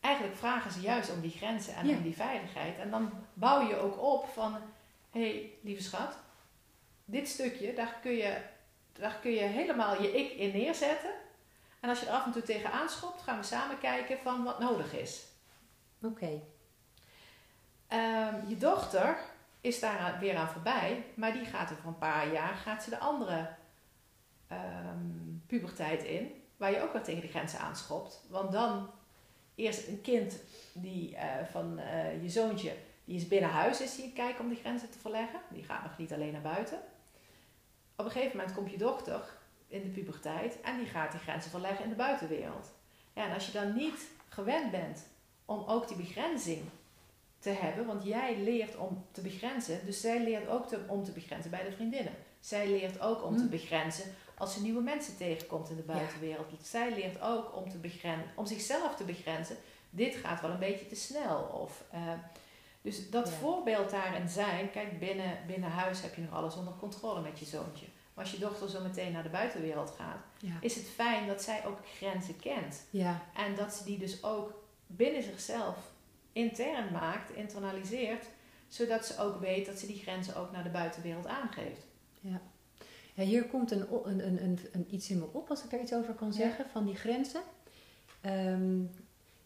[0.00, 1.96] eigenlijk vragen ze juist om die grenzen en Ja.
[1.96, 2.78] om die veiligheid.
[2.78, 4.54] En dan bouw je ook op van,
[5.10, 6.18] hé hey, lieve schat,
[7.10, 8.36] dit stukje, daar kun, je,
[8.92, 11.10] daar kun je helemaal je ik in neerzetten.
[11.80, 14.58] En als je er af en toe tegenaan schopt, gaan we samen kijken van wat
[14.58, 15.26] nodig is.
[16.02, 16.40] Oké.
[17.88, 19.18] Ehm, je dochter
[19.60, 22.98] is daar weer aan voorbij, maar die gaat over een paar jaar gaat ze de
[22.98, 23.48] andere
[24.48, 28.20] ehm, puberteit in, waar je ook wel tegen de grenzen aanschopt.
[28.28, 28.90] Want dan
[29.54, 30.40] eerst een kind
[30.72, 34.58] die eh, van eh, je zoontje, die is binnen huis, is die kijken om die
[34.58, 35.40] grenzen te verleggen.
[35.48, 36.78] Die gaat nog niet alleen naar buiten.
[38.00, 39.20] Op een gegeven moment komt je dochter
[39.68, 42.70] in de puberteit en die gaat die grenzen verleggen in de buitenwereld.
[43.12, 45.06] Ja, en als je dan niet gewend bent
[45.44, 46.62] om ook die begrenzing
[47.38, 51.10] te hebben, want jij leert om te begrenzen, dus zij leert ook te- om te
[51.12, 52.12] begrenzen bij de vriendinnen.
[52.40, 53.48] Zij leert ook om te Hm.
[53.48, 56.46] begrenzen als ze nieuwe mensen tegenkomt in de buitenwereld.
[56.62, 59.56] Zij leert ook om, te begren, om zichzelf te begrenzen.
[59.90, 61.42] Dit gaat wel een beetje te snel.
[61.42, 62.00] Of, eh,
[62.88, 63.34] dus dat Ja.
[63.34, 67.44] voorbeeld daarin zijn, kijk, binnen, binnen huis heb je nog alles onder controle met je
[67.44, 67.86] zoontje.
[68.14, 70.52] Maar als je dochter zo meteen naar de buitenwereld gaat, Ja.
[70.60, 72.82] is het fijn dat zij ook grenzen kent.
[72.90, 73.22] Ja.
[73.34, 75.76] En dat ze die dus ook binnen zichzelf
[76.32, 78.26] intern maakt, internaliseert,
[78.68, 81.86] zodat ze ook weet dat ze die grenzen ook naar de buitenwereld aangeeft.
[83.14, 85.92] Ja, hier komt een, een, een, een, iets in me op, als ik daar iets
[85.94, 86.34] over kan Ja.
[86.34, 87.40] zeggen, van die grenzen.
[88.20, 88.80] Ehm,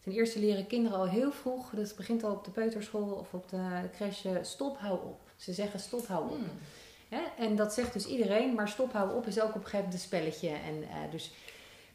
[0.03, 3.49] ten eerste leren kinderen al heel vroeg, dat begint al op de peuterschool of op
[3.49, 5.21] de crash, eh, stop, hou op.
[5.35, 6.37] Ze zeggen stop, hou op.
[6.37, 7.19] Hmm.
[7.37, 9.93] En dat zegt dus iedereen, maar stop, hou op is ook op een gegeven moment
[9.93, 10.49] een spelletje.
[10.49, 11.31] En, eh, dus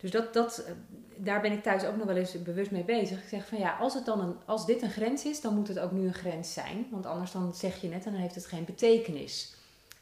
[0.01, 0.73] dus dat, dat, eh,
[1.17, 3.23] daar ben ik thuis ook nog wel eens bewust mee bezig.
[3.23, 5.69] Ik zeg van ja, als, het dan een, als dit een grens is, dan moet
[5.69, 6.87] het ook nu een grens zijn.
[6.91, 9.55] Want anders dan zeg je net en dan heeft het geen betekenis.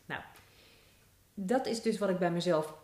[0.06, 0.22] Nou,
[1.34, 2.74] dat is dus wat ik bij mezelf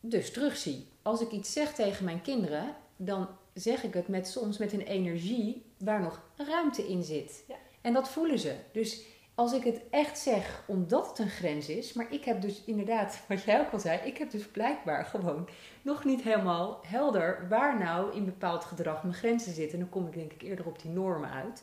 [0.00, 0.86] dus terugzie.
[1.02, 4.82] Als ik iets zeg tegen mijn kinderen, dan zeg ik het met soms met een
[4.82, 7.44] energie waar nog ruimte in zit.
[7.48, 7.54] Ja.
[7.80, 8.54] En dat voelen ze.
[8.72, 9.02] Dus
[9.34, 13.20] als ik het echt zeg omdat het een grens is, maar ik heb dus inderdaad,
[13.28, 15.48] wat jij ook al zei, ik heb dus blijkbaar gewoon
[15.82, 19.72] nog niet helemaal helder waar nou in bepaald gedrag mijn grenzen zitten.
[19.72, 21.62] En dan kom ik denk ik eerder op die normen uit.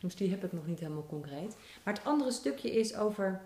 [0.00, 1.56] Dus die heb ik nog niet helemaal concreet.
[1.82, 3.40] Maar het andere stukje is over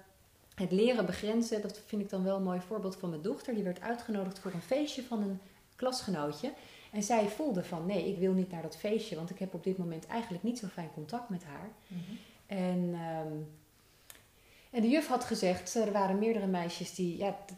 [0.54, 1.62] het leren begrenzen.
[1.62, 3.54] Dat vind ik dan wel een mooi voorbeeld van mijn dochter.
[3.54, 5.40] Die werd uitgenodigd voor een feestje van een
[5.76, 6.52] klasgenootje.
[6.90, 9.64] En zij voelde van nee, ik wil niet naar dat feestje, want ik heb op
[9.64, 11.68] dit moment eigenlijk niet zo fijn contact met haar.
[12.46, 13.32] En, ehm,
[14.70, 17.52] en de juf had gezegd, er waren meerdere meisjes die, ja, t-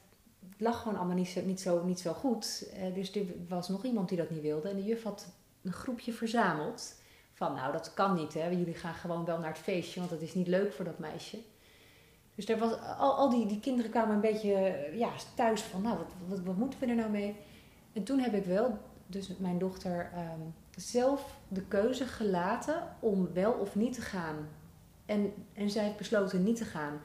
[0.57, 2.68] lag gewoon allemaal niet zo, niet zo, niet zo goed.
[2.75, 4.68] Eh, dus er was nog iemand die dat niet wilde.
[4.68, 5.27] En de juf had
[5.62, 6.95] een groepje verzameld.
[7.33, 8.49] Van nou, dat kan niet hè.
[8.49, 11.38] Jullie gaan gewoon wel naar het feestje, want dat is niet leuk voor dat meisje.
[12.35, 15.99] Dus er was, al, al die, die kinderen kwamen een beetje ja, thuis van, nou,
[15.99, 17.37] wat, wat, wat moeten we er nou mee?
[17.92, 18.79] En toen heb ik wel,
[19.12, 20.40] dus mijn dochter, ehm,
[20.77, 24.48] zelf de keuze gelaten om wel of niet te gaan.
[25.07, 27.01] En, en zij heeft besloten niet te gaan.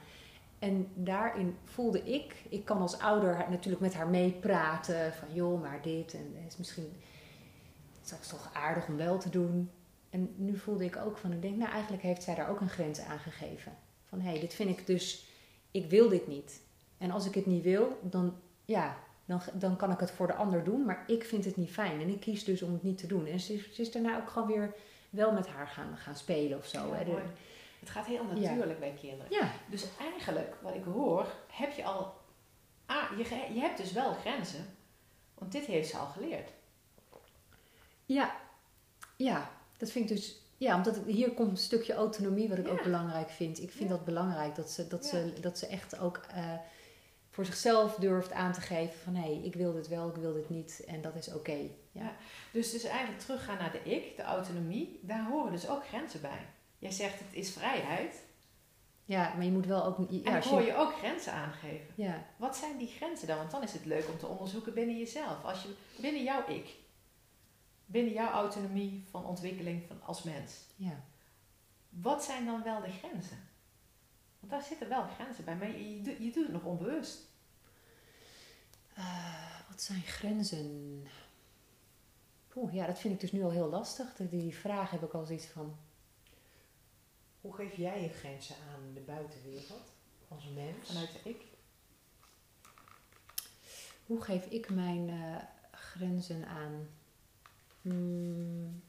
[0.58, 5.82] En daarin voelde ik, ik kan als ouder natuurlijk met haar meepraten van joh, maar
[5.82, 6.92] dit en is misschien,
[8.02, 9.70] is toch aardig om wel te doen.
[10.10, 12.68] En nu voelde ik ook van, ik denk, nou eigenlijk heeft zij daar ook een
[12.68, 13.72] grens aan gegeven.
[14.04, 15.28] Van hé, hey, dit vind ik dus,
[15.70, 16.60] ik wil dit niet.
[16.98, 18.96] En als ik het niet wil, dan, ja,
[19.28, 22.00] dan, dan kan ik het voor de ander doen, maar ik vind het niet fijn.
[22.00, 23.26] En ik kies dus om het niet te doen.
[23.26, 24.74] En ze, is, ze is daarna ook gewoon weer
[25.10, 26.86] wel met haar gaan, gaan spelen of zo.
[26.86, 27.04] Ja, hè.
[27.04, 27.22] De-.
[27.80, 29.32] Het gaat heel natuurlijk bij kinderen.
[29.32, 32.14] ja, Dus eigenlijk, wat ik hoor, heb je al.
[32.86, 34.66] Ah, je, je hebt dus wel grenzen.
[35.34, 36.50] Want dit heeft ze al geleerd.
[38.04, 38.36] Ja,
[39.16, 40.40] ja, dat vind ik dus.
[40.56, 42.72] Ja, omdat het- hier komt een stukje autonomie wat ik Ja.
[42.72, 43.62] ook belangrijk vind.
[43.62, 46.52] Ik vind dat belangrijk dat ze, dat ze, dat ze echt ook eh,
[47.38, 50.32] voor zichzelf durft aan te geven van hé, hey, ik wil dit wel, ik wil
[50.32, 51.58] dit niet en dat is oké.
[51.92, 52.12] Ja.
[52.52, 56.46] Dus, dus eigenlijk teruggaan naar de ik, de autonomie, daar horen dus ook grenzen bij.
[56.78, 58.22] Jij zegt het is vrijheid.
[59.04, 60.10] ja, maar je moet wel ook.
[60.10, 61.86] Ja, En hoor je ook grenzen aangeven.
[61.94, 63.36] ja, Wat zijn die grenzen dan?
[63.36, 65.44] Want dan is het leuk om te onderzoeken binnen jezelf.
[65.44, 66.74] Als je, binnen jouw ik.
[67.86, 70.54] Binnen jouw autonomie van ontwikkeling van als mens.
[70.76, 71.04] ja.
[71.88, 73.48] Wat zijn dan wel de grenzen?
[74.40, 75.56] Want daar zitten wel grenzen bij.
[75.56, 77.27] Maar je, je, je doet het nog onbewust.
[78.98, 81.06] Eh, wat zijn grenzen?
[82.48, 84.14] Poeh, ja, dat vind ik dus nu al heel lastig.
[84.16, 85.76] Die- vraag heb ik al zoiets van.
[87.40, 89.92] Hoe geef jij je grenzen aan de buitenwereld
[90.28, 90.86] als mens?
[90.86, 91.42] Vanuit de ik.
[94.06, 95.36] Hoe geef ik mijn eh,
[95.72, 96.88] grenzen aan?
[97.82, 98.82] Hmm.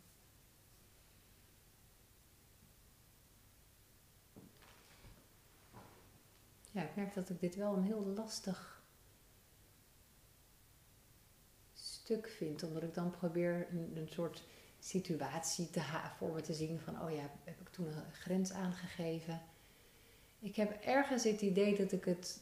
[6.72, 8.78] Ja, ik merk dat ik dit wel een heel lastig
[12.10, 12.63] stuk vind.
[12.63, 14.43] Omdat ik dan probeer een, een soort
[14.80, 15.82] situatie te
[16.17, 17.02] voor me te zien van...
[17.02, 19.41] oh ja, heb ik toen een grens aangegeven?
[20.39, 22.41] Ik heb ergens het idee dat ik het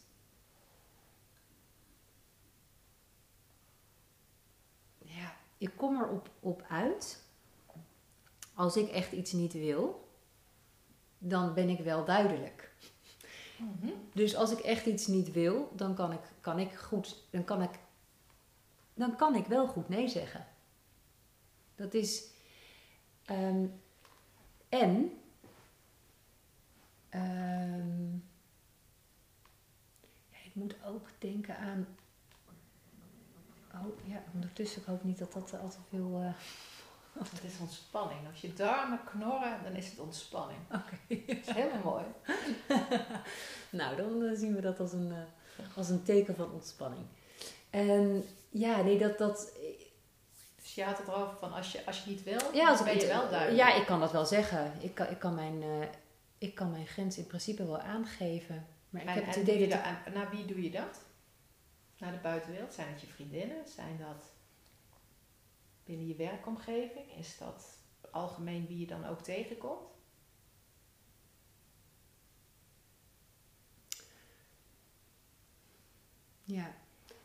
[4.97, 7.23] ja, ik kom erop op uit.
[8.53, 10.09] Als ik echt iets niet wil,
[11.17, 12.71] dan ben ik wel duidelijk.
[13.57, 13.91] Mhm.
[14.13, 17.61] Dus als ik echt iets niet wil, dan kan ik, kan ik goed, dan kan
[17.61, 17.79] ik,
[18.97, 20.45] dan kan ik wel goed nee zeggen.
[21.75, 22.27] Dat is,
[23.25, 23.65] ehm,
[24.69, 25.21] en,
[27.09, 28.13] ehm,
[30.29, 31.87] ja, ik moet ook denken aan,
[33.73, 36.33] oh ja, ondertussen, ik hoop niet dat dat al te veel, eh,
[37.31, 38.19] Het is ontspanning.
[38.31, 40.59] Als je darmen knorren, dan is het ontspanning.
[40.79, 41.25] oké.
[41.25, 42.05] Dat is helemaal mooi.
[43.69, 47.05] Nou, dan eh, zien we dat als een, eh, als een teken van ontspanning.
[47.77, 49.51] En ja, nee, dat, dat,
[50.55, 52.87] Dus je had het erover van als je, als je niet wil, Ja, als dan
[52.87, 53.57] ik ben je wel duidelijk.
[53.57, 54.73] Ja, ik kan dat wel zeggen.
[54.79, 55.87] Ik kan, ik kan, mijn, eh,
[56.37, 58.67] ik kan mijn grens in principe wel aangeven.
[58.89, 59.79] Maar ik heb het idee dat...
[60.13, 61.01] naar wie doe je dat?
[61.97, 62.73] Naar de buitenwereld?
[62.73, 63.67] Zijn het je vriendinnen?
[63.67, 64.31] Zijn dat
[65.83, 67.17] binnen je werkomgeving?
[67.17, 67.77] Is dat
[68.11, 69.89] algemeen wie je dan ook tegenkomt?
[76.43, 76.75] Ja.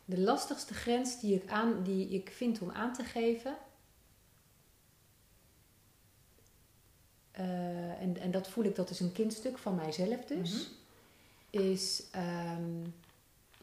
[0.05, 3.57] De lastigste grens die ik, aan, die ik vind om aan te geven...
[7.31, 10.51] eh, en, en dat voel ik, dat is een kindstuk van mijzelf dus...
[11.51, 11.61] Mhm.
[11.63, 12.81] is, ehm,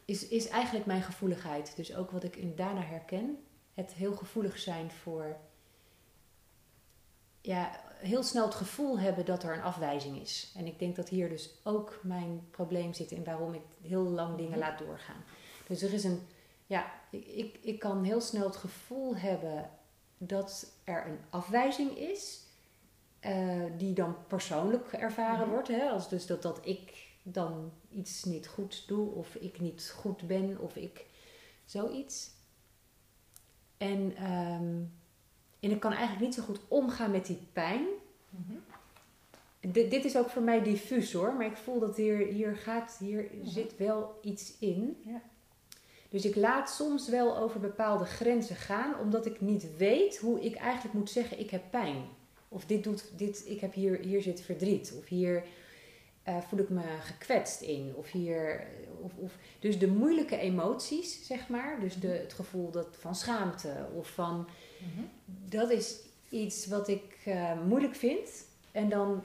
[0.05, 1.73] is, is eigenlijk mijn gevoeligheid.
[1.75, 3.43] Dus ook wat ik in daarna herken.
[3.73, 5.37] Het heel gevoelig zijn voor...
[7.41, 10.51] Ja, heel snel het gevoel hebben dat er een afwijzing is.
[10.55, 14.35] En ik denk dat hier dus ook mijn probleem zit in waarom ik heel lang
[14.35, 14.59] dingen Mhm.
[14.59, 15.23] laat doorgaan.
[15.67, 16.21] Dus er is een...
[16.71, 19.69] Ja, ik, ik, ik kan heel snel het gevoel hebben
[20.17, 22.39] dat er een afwijzing is...
[23.19, 25.49] eh, die dan persoonlijk ervaren Mhm.
[25.49, 25.67] wordt.
[25.67, 25.89] Hè?
[25.89, 30.59] Als dus dat, dat ik dan iets niet goed doe, of ik niet goed ben,
[30.59, 31.05] of ik
[31.65, 32.29] zoiets.
[33.77, 34.75] En, ehm,
[35.59, 37.85] en ik kan eigenlijk niet zo goed omgaan met die pijn.
[38.29, 38.57] Mhm.
[39.59, 42.97] Dit, dit is ook voor mij diffuus hoor, maar ik voel dat hier, hier, gaat,
[42.99, 45.01] hier zit wel iets in.
[45.05, 45.21] Ja.
[46.11, 50.55] Dus ik laat soms wel over bepaalde grenzen gaan, omdat ik niet weet hoe ik
[50.55, 52.03] eigenlijk moet zeggen: ik heb pijn.
[52.47, 54.93] Of dit doet, dit, ik heb hier, hier zit verdriet.
[54.97, 55.43] Of hier.
[56.23, 57.93] eh, voel ik me gekwetst in.
[57.95, 58.67] Of hier,
[59.01, 61.79] of, of, dus de moeilijke emoties, zeg maar.
[61.79, 64.47] Dus de, het gevoel dat, van schaamte of van.
[64.77, 65.05] Mhm.
[65.25, 68.29] Dat is iets wat ik eh, moeilijk vind.
[68.71, 69.23] En dan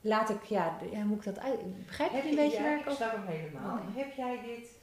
[0.00, 1.86] laat ik, ja, ja, moet ik dat uit.
[1.86, 3.78] Begrijp je een je, beetje ja, waar ik ik snap hem helemaal.
[3.78, 3.96] Oh.
[3.96, 4.77] Heb jij dit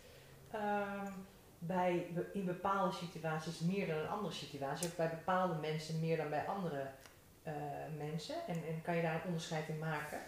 [0.59, 1.11] ehm,
[1.59, 4.87] bij, in bepaalde situaties meer dan in andere situaties?
[4.87, 6.87] Of bij bepaalde mensen meer dan bij andere
[7.43, 7.53] eh,
[7.97, 8.35] mensen?
[8.47, 10.19] En, en kan je daar een onderscheid in maken?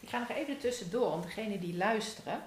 [0.00, 2.40] Ik ga nog even tussendoor om degenen die luisteren.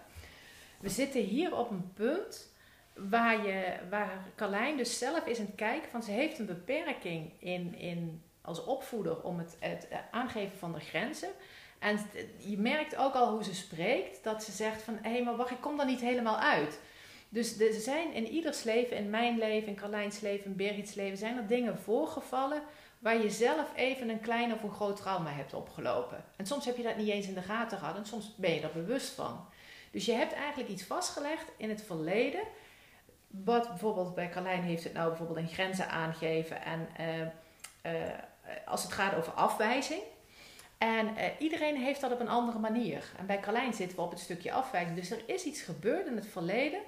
[0.80, 2.52] We zitten hier op een punt
[2.94, 7.32] waar, je, waar Carlijn dus zelf is aan het kijken van ze heeft een beperking
[7.40, 11.30] in, in, als opvoeder om het, het aangeven van de grenzen.
[11.80, 12.00] En
[12.38, 15.62] je merkt ook al hoe ze spreekt dat ze zegt van hé maar wacht ik
[15.62, 16.80] kom er niet helemaal uit.
[17.34, 21.18] Dus er zijn in ieders leven, in mijn leven, in Carlijns leven, in Birgit's leven,
[21.18, 22.64] zijn er dingen voorgevallen
[23.00, 26.24] waar je zelf even een klein of een groot trauma hebt opgelopen.
[26.36, 28.62] En soms heb je dat niet eens in de gaten gehad en soms ben je
[28.62, 29.46] er bewust van.
[29.92, 32.42] Dus je hebt eigenlijk iets vastgelegd in het verleden.
[33.28, 37.22] Wat bijvoorbeeld bij Carlijn heeft het nou bijvoorbeeld in grenzen aangeven en eh,
[37.82, 38.18] eh,
[38.66, 40.02] als het gaat over afwijzing.
[40.78, 43.12] En eh, iedereen heeft dat op een andere manier.
[43.18, 44.96] En bij Carlijn zitten we op het stukje afwijzing.
[44.96, 46.82] Dus er is iets gebeurd in het verleden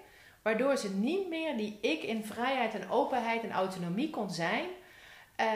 [0.43, 4.65] waardoor ze niet meer die ik in vrijheid en openheid en autonomie kon zijn.
[5.35, 5.47] Eh,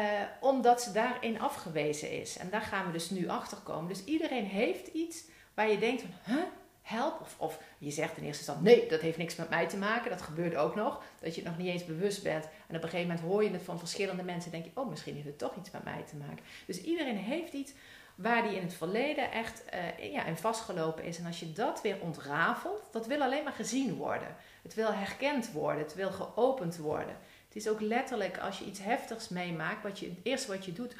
[0.42, 2.38] omdat ze daarin afgewezen is.
[2.38, 3.88] En daar gaan we dus nu achter komen.
[3.88, 5.24] Dus iedereen heeft iets
[5.54, 6.38] waar je denkt van,
[6.82, 7.22] help.
[7.22, 10.10] Of, of je zegt in eerste instantie, nee, dat heeft niks met mij te maken.
[10.10, 11.04] Dat gebeurt ook nog.
[11.20, 12.44] Dat je het nog niet eens bewust bent.
[12.44, 14.52] En op een gegeven moment hoor je het van verschillende mensen.
[14.52, 16.44] En denk je, oh, misschien heeft het toch iets met mij te maken.
[16.66, 17.74] Dus iedereen heeft iets
[18.18, 21.18] waar die in het verleden echt eh, ja, in vastgelopen is.
[21.18, 24.36] En als je dat weer ontrafelt, dat wil alleen maar gezien worden.
[24.64, 25.84] Het wil herkend worden.
[25.84, 27.18] Het wil geopend worden.
[27.48, 30.74] Het is ook letterlijk als je iets heftigs meemaakt, wat je, het eerste wat je
[30.74, 30.96] doet,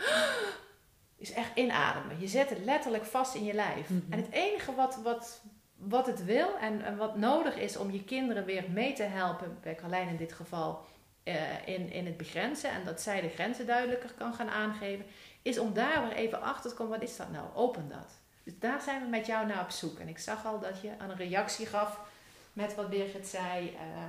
[1.18, 2.20] is echt inademen.
[2.20, 3.90] Je zet het letterlijk vast in je lijf.
[3.90, 4.12] Mhm.
[4.12, 5.42] En het enige wat, wat,
[5.76, 9.58] wat het wil en, en wat nodig is om je kinderen weer mee te helpen,
[9.62, 10.86] bij Carlijn in dit geval,
[11.28, 15.06] eh, in, in het begrenzen en dat zij de grenzen duidelijker kan gaan aangeven,
[15.48, 17.46] is om daar weer even achter te komen, wat is dat nou?
[17.54, 18.12] Open dat.
[18.44, 20.00] Dus daar zijn we met jou naar op zoek.
[20.00, 22.00] En ik zag al dat je een reactie gaf
[22.54, 23.76] met wat Birgit zei.
[23.76, 24.04] eh,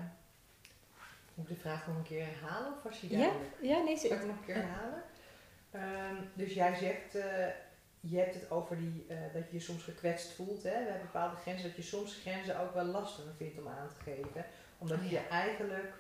[1.35, 4.11] Moet ik de vraag nog een keer herhalen of was je Ja, ja, nee, Zal
[4.11, 5.03] ik ze, nog een keer herhalen?
[5.71, 7.47] Ehm, dus jij zegt, eh,
[8.01, 10.63] je hebt het over die, eh, dat je je soms gekwetst voelt.
[10.63, 10.71] Hè?
[10.71, 14.11] We hebben bepaalde grenzen, dat je soms grenzen ook wel lastiger vindt om aan te
[14.11, 14.45] geven.
[14.79, 15.95] Omdat Oh je eigenlijk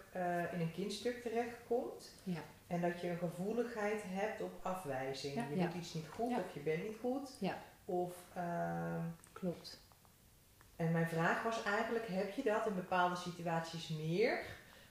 [0.52, 2.10] in een kindstuk terechtkomt.
[2.22, 2.40] Ja.
[2.68, 5.34] En dat je een gevoeligheid hebt op afwijzing.
[5.34, 5.44] Ja.
[5.50, 5.64] je Ja.
[5.66, 6.38] doet iets niet goed Ja.
[6.38, 7.30] of je bent niet goed.
[7.40, 7.58] Ja.
[7.84, 9.02] Of, ehm,
[9.32, 9.80] klopt.
[10.76, 14.40] en mijn vraag was eigenlijk, heb je dat in bepaalde situaties meer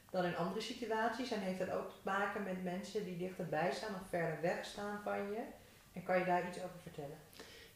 [0.09, 1.31] dan in andere situaties?
[1.31, 4.99] En heeft dat ook te maken met mensen die dichterbij staan of verder weg staan
[5.03, 5.41] van je?
[5.93, 7.17] En kan je daar iets over vertellen?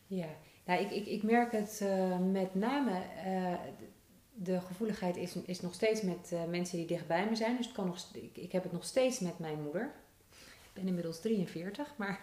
[0.08, 0.28] Ja,
[0.66, 3.54] nou, ik, ik, ik merk het eh, met name, eh,
[4.34, 7.58] de- gevoeligheid is, is nog steeds met eh, mensen die dichtbij me zijn.
[7.58, 9.92] Dus het kan nog, ik, ik heb het nog steeds met mijn moeder.
[10.64, 12.20] Ik ben inmiddels 43, maar...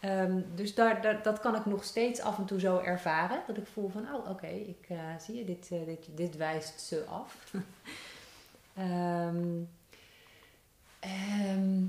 [0.00, 3.42] ehm, dus daar, daar, dat kan ik nog steeds af en toe zo ervaren.
[3.46, 6.80] Dat ik voel van, oh oké, ik eh, zie je, dit, eh, dit, dit wijst
[6.80, 7.36] ze af.
[8.76, 9.62] Ehm,
[11.00, 11.82] ehm,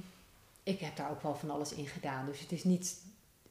[0.64, 2.26] ik heb daar ook wel van alles in gedaan.
[2.26, 3.02] Dus het is niet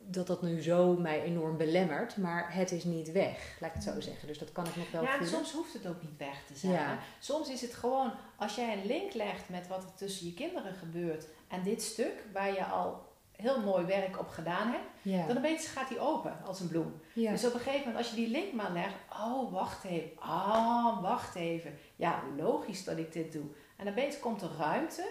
[0.09, 3.95] dat dat nu zo mij enorm belemmert, maar het is niet weg, laat ik het
[3.95, 4.29] zo zeggen.
[4.29, 6.55] Dus dat kan ik nog wel Ja, en soms hoeft het ook niet weg te
[6.57, 6.73] zijn.
[6.73, 6.99] Ja.
[7.19, 10.75] Soms is het gewoon, als jij een link legt met wat er tussen je kinderen
[10.75, 15.37] gebeurt en dit stuk, waar je al heel mooi werk op gedaan hebt, Ja, dan
[15.39, 17.01] opeens gaat die open als een bloem.
[17.13, 17.31] ja.
[17.31, 21.03] Dus op een gegeven moment, als je die link maar legt, oh, wacht even, ah,
[21.03, 21.79] wacht even.
[21.97, 23.45] Ja, logisch dat ik dit doe.
[23.77, 25.09] En opeens komt er ruimte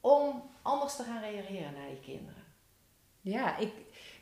[0.00, 2.44] om anders te gaan reageren naar je kinderen.
[3.32, 3.72] Ja ik,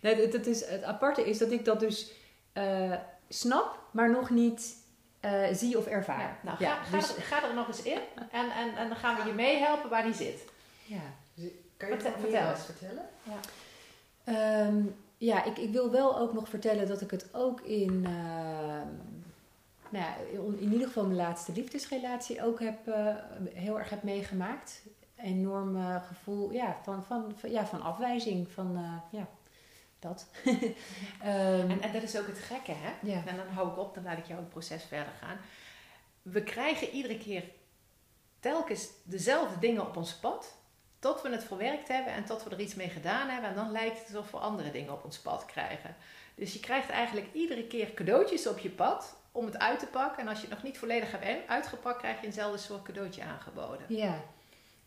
[0.00, 2.12] nou, het, het, is, het aparte is dat ik dat dus
[2.52, 2.92] eh,
[3.28, 4.76] snap, maar nog niet
[5.20, 6.20] eh, zie of ervaar.
[6.20, 7.98] Ja, nou, ja, ga, ga, dus- er, ga er nog eens in
[8.32, 10.44] en, en, en dan gaan we je meehelpen waar die zit.
[10.84, 11.00] ja.
[11.76, 12.64] Kan je Vertel- nog meer eens.
[12.64, 13.08] vertellen?
[14.24, 14.82] Ehm,
[15.16, 18.88] ja, ik, ik wil wel ook nog vertellen dat ik het ook in, ehm,
[19.88, 23.14] nou ja, in in ieder geval mijn laatste liefdesrelatie ook heb, eh,
[23.54, 24.82] heel erg heb meegemaakt.
[25.24, 29.28] Enorm gevoel ja, van, van, van, ja, van afwijzing, van eh, ja,
[29.98, 30.26] dat.
[31.22, 32.92] Ehm, En, en dat is ook het gekke, hè?
[33.02, 33.22] ja.
[33.26, 35.38] En dan hou ik op, dan laat ik jou het proces verder gaan.
[36.22, 37.44] We krijgen iedere keer
[38.40, 40.56] telkens dezelfde dingen op ons pad.
[40.98, 43.50] Tot we het verwerkt hebben en tot we er iets mee gedaan hebben.
[43.50, 45.96] En dan lijkt het alsof we andere dingen op ons pad krijgen.
[46.34, 50.22] Dus je krijgt eigenlijk iedere keer cadeautjes op je pad om het uit te pakken.
[50.22, 53.86] En als je het nog niet volledig hebt uitgepakt, krijg je eenzelfde soort cadeautje aangeboden.
[53.88, 54.20] ja,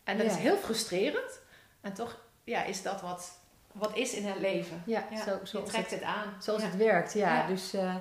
[0.08, 0.32] En dat Ja.
[0.32, 1.40] is heel frustrerend.
[1.80, 3.38] En toch ja, is dat wat,
[3.72, 4.82] wat is in het leven.
[4.86, 6.42] Ja, Ja, zo, Je trekt het, het aan.
[6.42, 6.68] zoals ja.
[6.68, 7.12] het werkt.
[7.12, 7.46] Ja, Ja.
[7.46, 8.00] dus uh, Ja,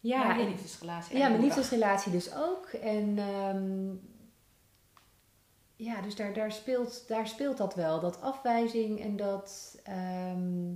[0.00, 1.16] ja, je en- liefdesrelatie.
[1.16, 2.66] ja, en mijn je liefdesrelatie dus ook.
[2.66, 3.90] En ehm,
[5.76, 8.00] ja, dus daar, daar, speelt, daar speelt dat wel.
[8.00, 9.78] Dat afwijzing en dat.
[9.84, 10.74] ehm,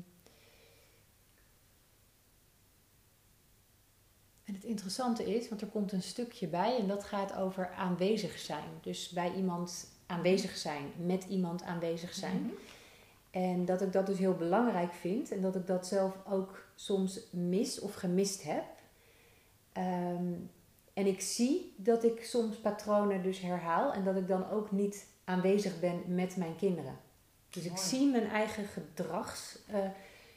[4.44, 8.38] en het interessante is, want er komt een stukje bij en dat gaat over aanwezig
[8.38, 8.78] zijn.
[8.82, 12.42] Dus bij iemand aanwezig zijn, met iemand aanwezig zijn.
[12.42, 12.54] Mhm.
[13.30, 17.20] En dat ik dat dus heel belangrijk vind en dat ik dat zelf ook soms
[17.30, 18.64] mis of gemist heb.
[19.72, 20.32] Ehm,
[20.92, 25.06] en ik zie dat ik soms patronen dus herhaal en dat ik dan ook niet
[25.24, 26.98] aanwezig ben met mijn kinderen.
[27.50, 29.78] Dus ik zie mijn eigen gedrags, eh,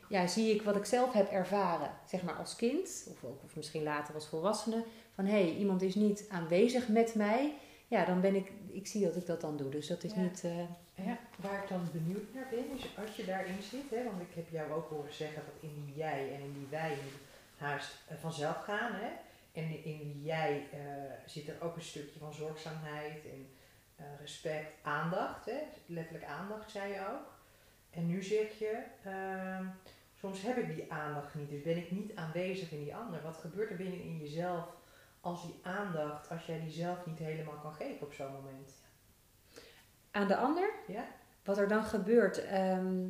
[0.10, 3.56] ja, zie ik wat ik zelf heb ervaren, zeg maar als kind of, ook, of
[3.56, 4.84] misschien later als volwassene.
[5.14, 7.54] Van hé, hey, iemand is niet aanwezig met mij.
[7.88, 9.70] Ja, dan ben ik, ik zie dat ik dat dan doe.
[9.70, 10.20] Dus dat is Ja.
[10.22, 10.44] niet.
[10.44, 10.60] eh,
[10.96, 14.36] En waar ik dan benieuwd naar ben, is als je daarin zit, hè, want ik
[14.36, 16.98] heb jou ook horen zeggen dat in die jij en in die wij
[17.58, 18.92] haast eh, vanzelf gaan.
[18.94, 19.10] Hè?
[19.62, 20.80] En in die jij eh,
[21.26, 23.48] zit er ook een stukje van zorgzaamheid en
[24.20, 25.46] respect, aandacht.
[25.46, 25.58] Hè?
[25.86, 27.34] Letterlijk aandacht, zei je ook.
[27.90, 29.66] En nu zeg je, ehm,
[30.20, 33.22] soms heb ik die aandacht niet, dus ben ik niet aanwezig in die ander.
[33.22, 34.66] Wat gebeurt er binnen in jezelf
[35.26, 38.72] als die aandacht, als jij die zelf niet helemaal kan geven op zo'n moment?
[40.12, 40.74] aan de ander.
[40.88, 41.06] Ja?
[41.44, 42.46] Wat er dan gebeurt.
[42.46, 43.06] ehm,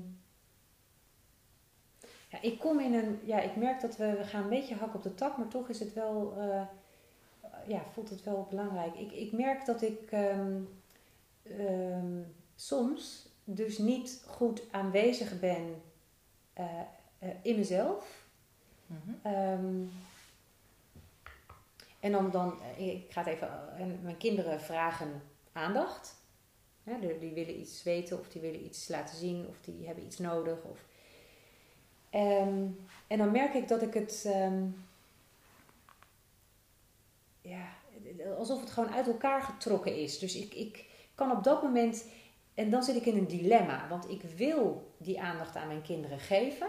[2.30, 3.20] ja, ik kom in een.
[3.24, 5.70] Ja, ik merk dat we, we gaan een beetje hak op de tak, maar toch
[5.70, 6.34] is het wel.
[6.38, 6.62] eh,
[7.68, 8.96] ja, voelt het wel belangrijk.
[8.96, 10.62] Ik, ik merk dat ik ehm,
[11.44, 12.22] ehm,
[12.56, 15.82] soms dus niet goed aanwezig ben
[16.54, 16.80] eh,
[17.20, 18.28] eh, in mezelf.
[18.86, 19.28] Mhm.
[22.06, 26.24] En dan, dan, eh, ik ga het even, eh, mijn kinderen vragen aandacht.
[27.20, 30.64] Die willen iets weten of die willen iets laten zien of die hebben iets nodig.
[30.64, 30.86] Of,
[32.16, 32.68] Ehm,
[33.08, 34.64] en dan merk ik dat ik het, ehm,
[37.42, 37.68] ja,
[38.38, 40.20] alsof het gewoon uit elkaar getrokken is.
[40.20, 42.06] Dus ik, ik kan op dat moment,
[42.54, 46.20] en dan zit ik in een dilemma, want ik wil die aandacht aan mijn kinderen
[46.20, 46.68] geven,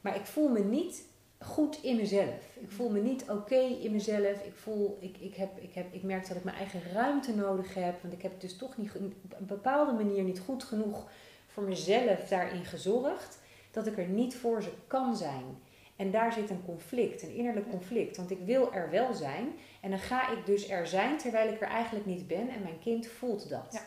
[0.00, 1.04] maar ik voel me niet
[1.44, 2.56] goed in mezelf.
[2.60, 4.42] Ik voel me niet oké in mezelf.
[4.44, 7.74] Ik, voel, ik, ik, heb, ik, heb, ik merk dat ik mijn eigen ruimte nodig
[7.74, 8.02] heb.
[8.02, 9.02] Want ik heb dus toch niet, op
[9.38, 11.10] een bepaalde manier niet goed genoeg
[11.46, 13.38] voor mezelf daarin gezorgd.
[13.70, 15.44] Dat ik er niet voor ze kan zijn.
[15.96, 18.16] En daar zit een conflict, een innerlijk conflict.
[18.16, 19.52] Want ik wil er wel zijn.
[19.80, 22.48] En dan ga ik dus er zijn terwijl ik er eigenlijk niet ben.
[22.48, 23.68] En mijn kind voelt dat.
[23.70, 23.80] Ja.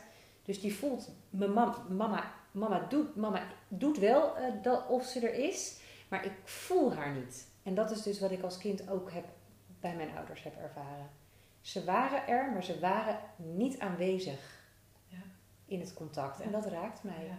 [0.44, 5.28] Dus die voelt, mijn mam, mama, mama, doet, mama doet wel eh, dat, of ze
[5.28, 5.82] er is.
[6.14, 7.48] Maar ik voel haar niet.
[7.64, 9.26] En dat is dus wat ik als kind ook heb,
[9.80, 11.10] bij mijn ouders heb ervaren.
[11.62, 14.62] Ze waren er, maar ze waren niet aanwezig
[15.08, 15.18] Ja.
[15.66, 16.40] in het contact.
[16.40, 17.26] En dat raakt mij.
[17.26, 17.38] Ja.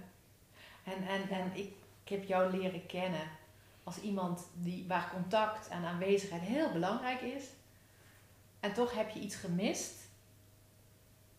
[0.93, 3.29] En, en, en ik, ik heb jou leren kennen
[3.85, 7.45] als iemand die, waar contact en aanwezigheid heel belangrijk is.
[8.61, 10.09] En toch heb je iets gemist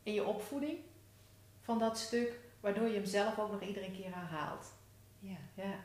[0.03, 0.77] in je opvoeding
[1.61, 4.73] van dat stuk, waardoor je hem zelf ook nog iedere keer herhaalt.
[5.19, 5.37] Ja.
[5.53, 5.75] Ja.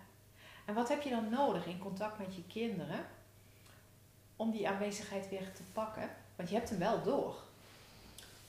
[0.71, 3.07] En wat heb je dan nodig in contact met je kinderen
[4.37, 6.11] om die aanwezigheid weer te pakken?
[6.37, 7.35] Want je hebt hem wel door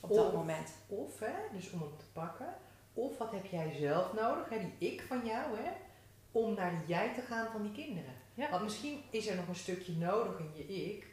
[0.00, 0.72] op dat moment.
[0.86, 2.54] Of, hè, dus om hem te pakken.
[2.94, 5.70] Of wat heb jij zelf nodig, hè, die ik van jou, hè,
[6.32, 8.14] om naar die jij te gaan van die kinderen.
[8.34, 8.50] Ja.
[8.50, 11.06] Want misschien is er nog een stukje nodig in je ik,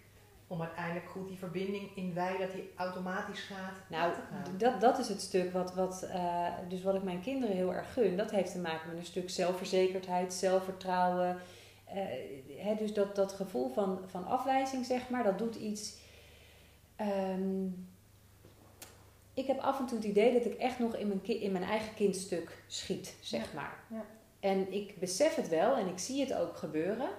[0.52, 4.58] om uiteindelijk goed die verbinding in wij, dat die automatisch gaat Nou, gaan.
[4.58, 7.94] dat, dat is het stuk wat, wat, eh, dus wat ik mijn kinderen heel erg
[7.94, 8.18] gun.
[8.18, 11.38] Dat heeft te maken met een stuk zelfverzekerdheid, zelfvertrouwen.
[11.86, 11.96] Eh,
[12.58, 15.94] hè, dus dat, dat gevoel van, van afwijzing, zeg maar, dat doet iets.
[16.96, 17.66] Ehm,
[19.34, 21.52] ik heb af en toe het idee dat ik echt nog in mijn, ki- in
[21.52, 23.78] mijn eigen kindstuk schiet, zeg maar.
[23.90, 24.06] ja.
[24.40, 27.10] En ik besef het wel en ik zie het ook gebeuren.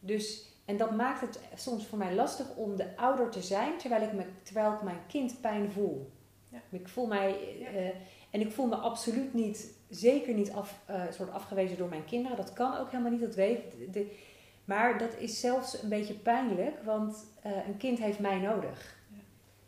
[0.00, 4.02] Dus, en dat maakt het soms voor mij lastig om de ouder te zijn terwijl
[4.02, 6.10] ik, me, terwijl ik mijn kind pijn voel.
[6.48, 6.58] Ja.
[6.70, 7.66] Ik voel mij, Ja.
[7.66, 7.88] eh,
[8.30, 12.36] en ik voel me absoluut niet, zeker niet af, eh, soort afgewezen door mijn kinderen.
[12.36, 14.16] Dat kan ook helemaal niet, dat weet de,
[14.64, 18.96] Maar dat is zelfs een beetje pijnlijk, want eh, een kind heeft mij nodig.
[19.10, 19.18] Ja.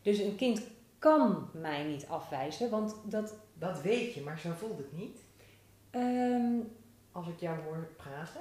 [0.03, 0.63] Dus een kind
[0.99, 3.35] kan mij niet afwijzen, want dat.
[3.59, 5.19] Dat weet je, maar zo voelt het niet.
[5.91, 6.55] ehm,
[7.13, 8.41] Als ik jou hoor praten.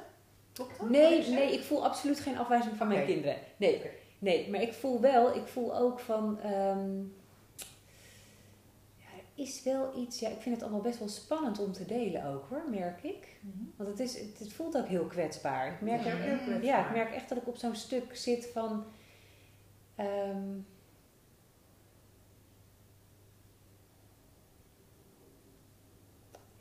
[0.54, 0.80] Klopt dat?
[0.80, 3.36] wat Nee, nee, ik voel absoluut geen afwijzing van mijn kinderen.
[3.58, 3.82] Nee,
[4.20, 6.40] nee, maar ik voel wel, ik voel ook van.
[6.40, 7.00] ehm,
[8.98, 11.86] ja, er is wel iets, ja, ik vind het allemaal best wel spannend om te
[11.86, 13.38] delen ook hoor, merk ik.
[13.40, 13.64] Mhm.
[13.76, 15.74] Want het, is, het, het voelt ook heel kwetsbaar.
[15.74, 16.64] Ik merk, Ja, ook- heel kwetsbaar.
[16.64, 18.84] ja, ik merk echt dat ik op zo'n stuk zit van.
[19.96, 20.48] ehm,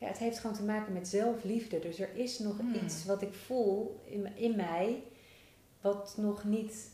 [0.03, 1.79] ja, het heeft gewoon te maken met zelfliefde.
[1.79, 2.75] Dus er is nog Hmm.
[2.75, 5.03] iets wat ik voel in, in mij,
[5.81, 6.91] wat nog niet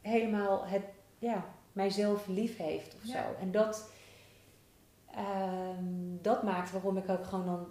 [0.00, 0.82] helemaal het,
[1.18, 3.12] ja, mijzelf lief heeft of Ja.
[3.22, 3.40] zo.
[3.40, 3.90] En dat,
[5.10, 5.84] ehm,
[6.22, 7.66] dat maakt waarom ik ook gewoon dan.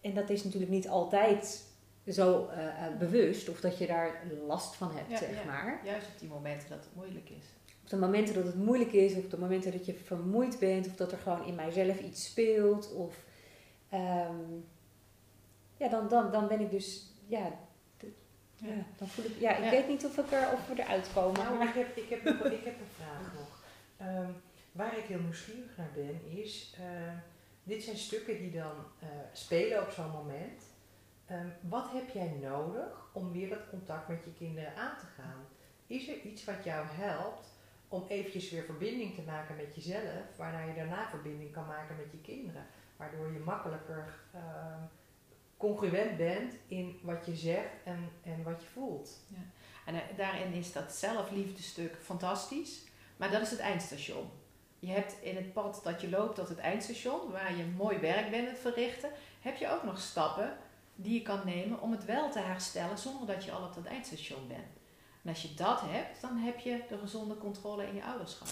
[0.00, 1.64] En dat is natuurlijk niet altijd
[2.06, 5.44] zo eh, eh, bewust of dat je daar last van hebt, Ja, zeg ja.
[5.44, 5.80] maar.
[5.84, 7.44] Juist op die momenten dat het moeilijk is.
[7.82, 10.86] Op de momenten dat het moeilijk is, of op de momenten dat je vermoeid bent,
[10.86, 13.24] of dat er gewoon in mijzelf iets speelt, of
[13.92, 14.40] ehm,
[15.76, 17.50] ja, dan, dan, dan ben ik dus, ja,
[18.56, 18.84] ja.
[18.96, 19.70] Dan voel ik, ja, ik Ja.
[19.70, 21.40] weet niet of, ik er, of we eruit komen.
[21.40, 23.62] Nou, maar- ik heb, ik heb, nog, ik heb een vraag nog.
[23.96, 24.30] Ehm,
[24.72, 26.76] waar ik heel nieuwsgierig naar ben, is...
[26.78, 27.16] ehm,
[27.64, 30.62] dit zijn stukken die dan eh, spelen op zo'n moment.
[31.60, 35.44] Wat heb jij nodig om weer dat contact met je kinderen aan te gaan?
[35.86, 37.46] Is er iets wat jou helpt
[37.88, 42.10] om eventjes weer verbinding te maken met jezelf, waarna je daarna verbinding kan maken met
[42.12, 42.66] je kinderen?
[43.02, 44.82] Waardoor je makkelijker ehm,
[45.56, 49.20] congruent bent in wat je zegt en, en wat je voelt.
[49.86, 52.84] En eh, daarin is dat zelfliefdestuk fantastisch.
[53.16, 54.30] Maar dat is het eindstation.
[54.78, 58.30] Je hebt in het pad dat je loopt tot het eindstation, waar je mooi werk
[58.30, 60.56] bent het verrichten, heb je ook nog stappen
[60.94, 63.84] die je kan nemen om het wel te herstellen zonder dat je al op dat
[63.84, 64.80] eindstation bent.
[65.22, 68.48] En als je dat hebt, dan heb je de gezonde controle in je ouderschap.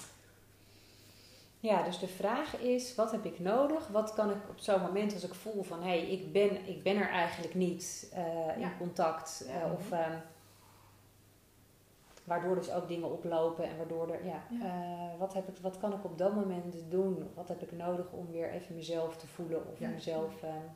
[1.61, 3.86] Ja, dus de vraag is, wat heb ik nodig?
[3.88, 6.82] Wat kan ik op zo'n moment als ik voel van, hé, hey, ik, ben, ik
[6.82, 9.44] ben er eigenlijk niet eh, in contact.
[9.48, 9.72] eh, Ja.
[9.72, 10.18] Of ehm,
[12.24, 14.64] waardoor dus ook dingen oplopen en waardoor er, ja, Ja.
[14.66, 17.30] eh, wat, heb ik, wat kan ik op dat moment doen?
[17.34, 20.42] Wat heb ik nodig om weer even mezelf te voelen of mezelf...
[20.42, 20.66] ehm,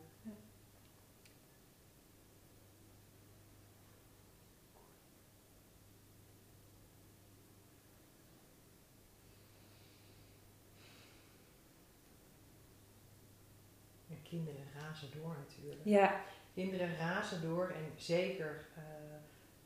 [14.10, 14.64] En kinderen
[14.94, 15.80] razen door natuurlijk.
[15.84, 16.20] ja,
[16.54, 18.82] Kinderen razen door en zeker eh,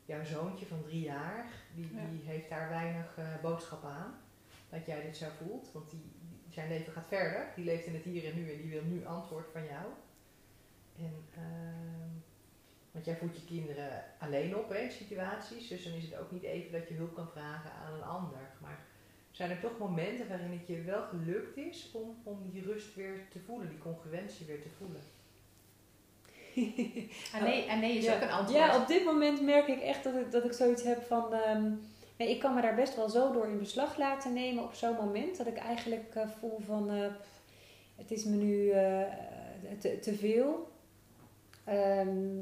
[0.05, 2.01] jouw zoontje van drie jaar, die, Ja.
[2.11, 4.17] die heeft daar weinig eh, boodschap aan.
[4.69, 7.47] Dat jij dit zo voelt, want die, die- zijn leven gaat verder.
[7.55, 9.85] Die leeft in het hier en nu en die wil nu antwoord van jou.
[10.97, 12.09] En, ehm,
[12.91, 16.31] want jij voedt je kinderen alleen op hè, in situaties, dus dan is het ook
[16.31, 18.49] niet even dat je hulp kan vragen aan een ander.
[18.61, 18.79] Maar
[19.31, 23.27] zijn er toch momenten waarin het je wel gelukt is om, om die rust weer
[23.29, 25.01] te voelen, die congruentie weer te voelen?
[27.33, 28.15] En nee, en nee is ja.
[28.15, 28.59] ook een antwoord.
[28.59, 31.33] Ja, op dit moment merk ik echt dat ik, dat ik zoiets heb van...
[31.33, 31.71] ehm,
[32.17, 34.95] nee, ik kan me daar best wel zo door in beslag laten nemen op zo'n
[34.95, 35.37] moment.
[35.37, 36.89] Dat ik eigenlijk eh, voel van...
[36.89, 37.07] eh,
[37.95, 39.01] het is me nu eh,
[39.79, 40.71] te, te veel.
[41.63, 42.37] Ehm,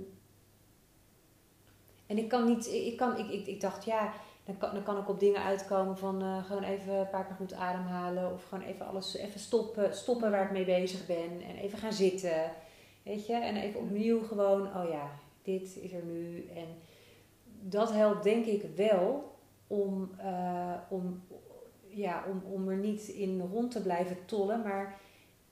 [2.08, 2.68] en ik kan niet...
[2.68, 4.14] Ik, kan, ik, ik, ik dacht, ja...
[4.46, 7.54] Dan kan, dan kan ik op dingen uitkomen van gewoon even een paar keer goed
[7.54, 8.34] ademhalen.
[8.34, 11.42] Of gewoon even alles even stoppen, stoppen waar ik mee bezig ben.
[11.48, 12.52] En even gaan zitten.
[13.08, 13.34] Weet je?
[13.34, 15.10] En even opnieuw gewoon, oh ja,
[15.42, 16.48] dit is er nu.
[16.56, 16.68] En
[17.60, 19.36] dat helpt denk ik wel
[19.68, 21.24] om, eh, om,
[21.88, 24.62] ja, om, om er niet in rond te blijven tollen.
[24.62, 25.00] Maar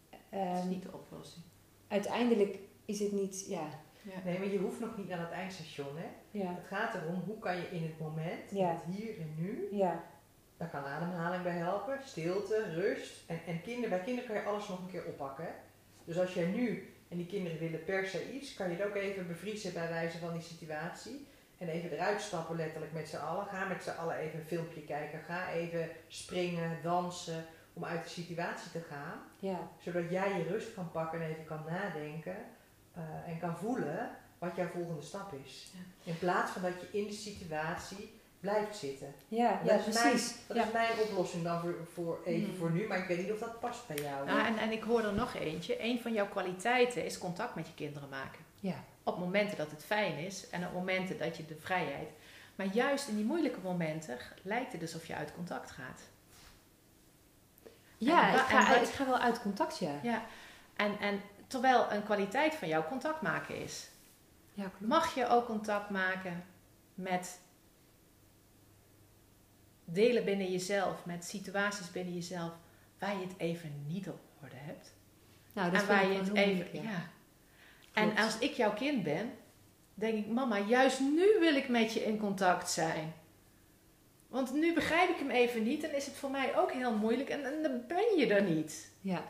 [0.10, 1.46] Dat ehm, is niet de oplossing.
[1.88, 3.68] uiteindelijk is het niet, ja,
[4.02, 4.12] Ja.
[4.26, 5.98] Nee, maar je hoeft nog niet naar het eindstation.
[5.98, 6.08] Hè?
[6.40, 8.68] ja, Het gaat erom hoe kan je in het moment, Ja.
[8.70, 10.04] het hier en nu, ja,
[10.58, 13.30] daar kan ademhaling bij helpen, stilte, rust.
[13.30, 15.44] En, en kinderen, bij kinderen kan je alles nog een keer oppakken.
[15.46, 15.52] Hè?
[16.06, 18.96] Dus als jij nu, en die kinderen willen per se iets, kan je het ook
[18.96, 21.28] even bevriezen bij wijze van die situatie.
[21.58, 23.46] En even eruit stappen, letterlijk met z'n allen.
[23.46, 25.20] Ga met z'n allen even een filmpje kijken.
[25.20, 29.20] Ga even springen, dansen, om uit de situatie te gaan.
[29.40, 32.38] ja, Zodat jij je rust kan pakken en even kan nadenken
[32.94, 35.72] eh, en kan voelen wat jouw volgende stap is.
[35.74, 36.12] Ja.
[36.12, 38.20] In plaats van dat je in de situatie
[38.52, 39.14] blijft zitten.
[39.28, 39.94] ja, precies.
[40.04, 40.18] Mijn,
[40.48, 40.64] dat Ja.
[40.66, 42.58] is mijn oplossing dan voor, voor even Hmm.
[42.58, 44.26] voor nu, maar ik weet niet of dat past bij jou.
[44.26, 45.84] Nou, en, en ik hoor er nog eentje.
[45.84, 48.40] Een van jouw kwaliteiten is contact met je kinderen maken.
[48.60, 48.84] Ja.
[49.04, 52.10] Op momenten dat het fijn is en op momenten dat je de vrijheid.
[52.56, 56.02] Maar juist in die moeilijke momenten lijkt het alsof je uit contact gaat.
[57.98, 60.00] Ja, En ik ga, wat- ik ga wel uit contact, ja.
[60.04, 60.26] Ja.
[60.76, 63.90] En, en terwijl een kwaliteit van jou contact maken is.
[64.54, 64.88] Ja, klopt.
[64.88, 66.46] Mag je ook contact maken
[66.94, 67.40] met
[69.86, 72.52] delen binnen jezelf, met situaties binnen jezelf
[73.00, 74.94] waar je het even niet op orde hebt?
[75.54, 76.68] Nou, dat en waar je het even.
[76.72, 76.82] Ja.
[76.82, 77.10] ja.
[77.94, 79.34] En als ik jouw kind ben,
[79.94, 83.14] denk ik, mama, juist nu wil ik met je in contact zijn.
[84.28, 87.30] Want nu begrijp ik hem even niet en is het voor mij ook heel moeilijk
[87.30, 88.92] en, en dan ben je er niet.
[89.02, 89.24] Ja.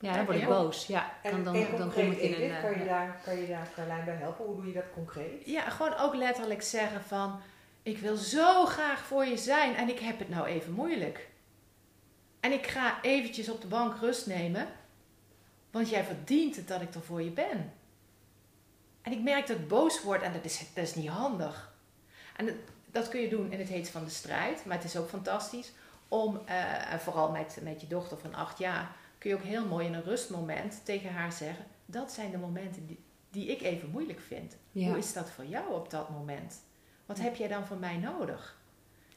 [0.00, 0.86] Ja, dan word ik boos.
[0.86, 2.50] Ja, en, dan, dan, kom ik in een...
[2.50, 2.84] Eh, kan, je ja.
[2.84, 4.44] daar, kan je daar Carlijn bij helpen?
[4.44, 5.46] Hoe doe je dat concreet?
[5.46, 7.40] Ja, gewoon ook letterlijk zeggen van,
[7.86, 11.28] ik wil zo graag voor je zijn en ik heb het nou even moeilijk.
[12.40, 14.68] En ik ga eventjes op de bank rust nemen.
[15.70, 17.72] Want jij verdient het dat ik er voor je ben.
[19.02, 21.74] En ik merk dat ik boos word en dat is, dat is niet handig.
[22.36, 22.54] En dat,
[22.90, 24.64] dat kun je doen in het heet van de strijd.
[24.64, 25.72] Maar het is ook fantastisch
[26.08, 29.66] om, eh, en vooral met, met je dochter van acht jaar, kun je ook heel
[29.66, 32.98] mooi in een rustmoment tegen haar zeggen: Dat zijn de momenten die,
[33.30, 34.56] die ik even moeilijk vind.
[34.72, 34.88] Ja.
[34.88, 36.64] Hoe is dat voor jou op dat moment?
[37.06, 38.58] Wat heb jij dan van mij nodig?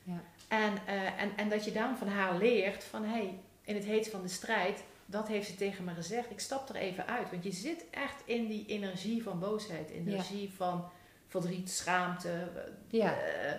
[0.03, 0.21] Ja.
[0.47, 3.85] En, eh, en, en dat je dan van haar leert van hé, hey, in het
[3.85, 6.31] heet van de strijd, dat heeft ze tegen me gezegd.
[6.31, 7.31] Ik stap er even uit.
[7.31, 10.89] Want je zit echt in die energie van boosheid, energie van
[11.27, 12.49] verdriet, schaamte.
[12.87, 13.17] Ja.
[13.17, 13.51] eh,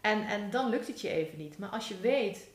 [0.00, 1.58] en, en dan lukt het je even niet.
[1.58, 2.48] Maar als je weet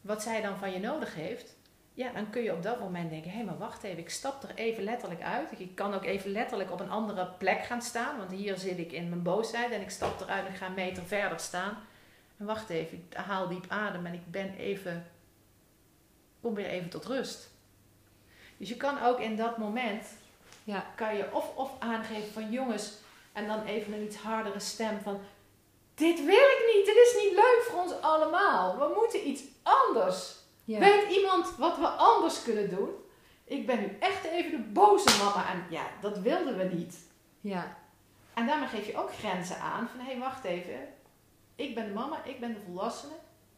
[0.00, 1.55] wat zij dan van je nodig heeft,
[1.96, 4.54] ja, dan kun je op dat moment denken: hé, maar wacht even, ik stap er
[4.54, 5.48] even letterlijk uit.
[5.56, 8.92] Ik kan ook even letterlijk op een andere plek gaan staan, want hier zit ik
[8.92, 11.78] in mijn boosheid en ik stap eruit en ik ga een meter verder staan.
[12.36, 15.06] En wacht even, ik haal diep adem en ik ben even,
[16.40, 17.50] kom weer even tot rust.
[18.56, 20.06] Dus je kan ook in dat moment,
[20.64, 20.84] Ja.
[20.96, 22.92] kan je of, of aangeven van jongens,
[23.32, 25.20] en dan even een iets hardere stem van,
[25.94, 28.78] dit wil ik niet, dit is niet leuk voor ons allemaal.
[28.78, 30.44] We moeten iets anders.
[30.66, 30.78] Ja.
[30.78, 32.88] Weet iemand wat we anders kunnen doen?
[33.44, 36.96] Ik ben nu echt even de boze mama en ja, dat wilden we niet.
[37.40, 37.76] Ja.
[38.34, 40.78] En daarmee geef je ook grenzen aan van hé, hey, wacht even.
[41.54, 43.12] Ik ben de mama, ik ben de volwassene.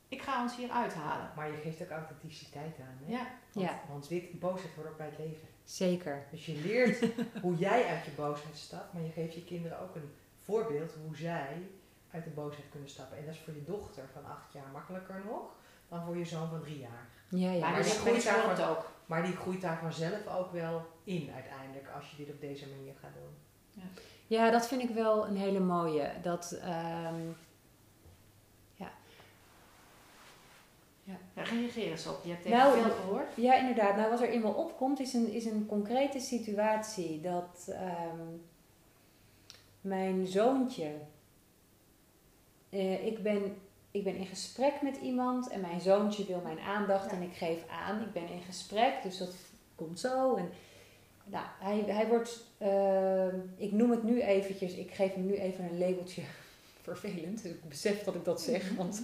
[0.09, 1.30] Ik ga ons hier uithalen.
[1.36, 2.98] Maar je geeft ook authenticiteit aan.
[3.04, 3.12] Hè?
[3.12, 3.80] Ja, Want, Ja.
[3.88, 5.48] want boosheid hoort ook bij het leven.
[5.64, 6.26] Zeker.
[6.30, 7.04] Dus je leert
[7.42, 11.16] hoe jij uit je boosheid stapt, maar je geeft je kinderen ook een voorbeeld hoe
[11.16, 11.68] zij
[12.11, 13.18] uit de boosheid kunnen stappen.
[13.18, 15.42] En dat is voor je dochter van acht jaar makkelijker nog
[15.89, 17.07] dan voor je zoon van drie jaar.
[17.28, 17.59] Ja, ja.
[17.61, 18.91] maar maar die groeit daar daarvan- ook.
[19.07, 22.95] Maar die groeit daar vanzelf ook wel in uiteindelijk als je dit op deze manier
[23.01, 23.84] gaat doen.
[24.26, 26.11] Ja, dat vind ik wel een hele mooie.
[26.22, 27.14] Dat, ehm,
[31.34, 32.20] Ja, reageer eens op.
[32.24, 33.26] Je hebt Nou, veel gehoord.
[33.36, 33.97] ja, inderdaad.
[33.97, 37.20] Nou, wat er in me opkomt is een, is een concrete situatie.
[37.20, 38.20] Dat ehm,
[39.80, 40.95] mijn zoontje...
[42.70, 43.57] eh, ik, ben,
[43.91, 47.16] ik ben in gesprek met iemand en mijn zoontje wil mijn aandacht Ja.
[47.16, 48.01] en ik geef aan.
[48.03, 49.34] Ik ben in gesprek, dus dat
[49.74, 50.34] komt zo.
[50.36, 50.51] En,
[51.24, 52.45] nou, hij, hij wordt...
[52.59, 54.74] ehm, ik noem het nu eventjes...
[54.74, 56.22] Ik geef hem nu even een labeltje
[56.82, 57.45] vervelend.
[57.45, 58.74] Ik besef dat ik dat zeg.
[58.76, 59.03] Want,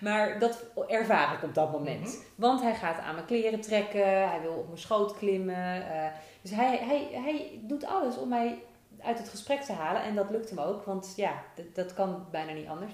[0.00, 2.00] maar dat ervaar ik op dat moment.
[2.06, 2.16] Mhm.
[2.34, 4.28] Want hij gaat aan mijn kleren trekken.
[4.28, 5.90] Hij wil op mijn schoot klimmen.
[5.90, 6.06] eh,
[6.42, 8.62] dus hij, hij, hij doet alles om mij
[9.00, 10.02] uit het gesprek te halen.
[10.02, 10.84] En dat lukt hem ook.
[10.84, 12.92] Want ja, dat, dat kan bijna niet anders.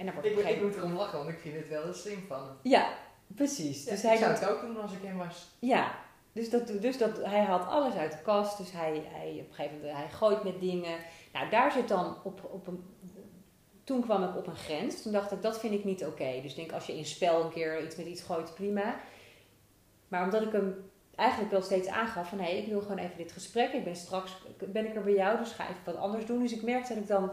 [0.00, 0.76] En dan wordt een gegeven moment...
[0.76, 2.56] erom lachen, want ik vind het wel een slim van hem.
[2.62, 2.88] Ja,
[3.26, 3.84] precies.
[3.84, 5.48] Dus hij ik zou doet- het ook doen als ik hem was.
[5.58, 5.98] ja,
[6.32, 8.58] dus, dat, dus dat, hij haalt alles uit de kast.
[8.58, 10.98] Dus hij, hij, op een gegeven moment hij gooit met dingen.
[11.32, 12.84] Nou, daar zit dan op, op een...
[13.84, 15.02] Toen kwam ik op een grens.
[15.02, 16.40] Toen dacht ik, dat vind ik niet oké.
[16.42, 19.00] Dus ik denk, als je in spel een keer iets met iets gooit, prima.
[20.08, 22.40] Maar omdat ik hem eigenlijk wel steeds aangaf van...
[22.40, 23.72] hé, ik wil gewoon even dit gesprek.
[23.72, 26.38] Ik ben straks ben ik er bij jou, dus ga even wat anders doen.
[26.40, 27.30] Dus ik merkte dat ik dan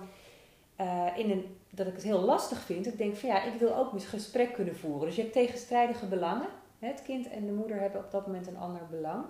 [0.76, 1.58] eh, in een...
[1.78, 2.88] dat ik het heel lastig vind.
[2.88, 5.08] Ik denk van ja, ik wil ook mijn gesprek kunnen voeren.
[5.08, 6.48] Dus je hebt tegenstrijdige belangen.
[6.80, 9.26] Het kind en de moeder hebben op dat moment een ander belang.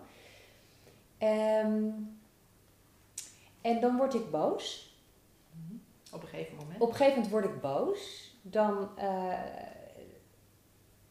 [1.17, 1.89] Ehm,
[3.61, 4.95] en dan word ik boos.
[6.11, 6.81] Op een gegeven moment.
[6.81, 8.33] Op een gegeven moment word ik boos.
[8.41, 9.33] Dan, eh,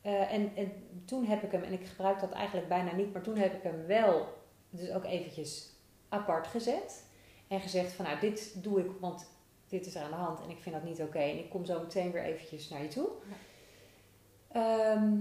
[0.03, 0.73] eh, en, en
[1.05, 3.63] toen heb ik hem, en ik gebruik dat eigenlijk bijna niet, maar toen heb ik
[3.63, 4.29] hem wel
[4.71, 5.73] dus ook eventjes
[6.09, 7.05] apart gezet.
[7.49, 9.27] En gezegd van nou, dit doe ik, want
[9.69, 11.19] dit is er aan de hand en ik vind dat niet oké.
[11.19, 13.09] En ik kom zo meteen weer eventjes naar je toe.
[14.53, 15.15] Ehm,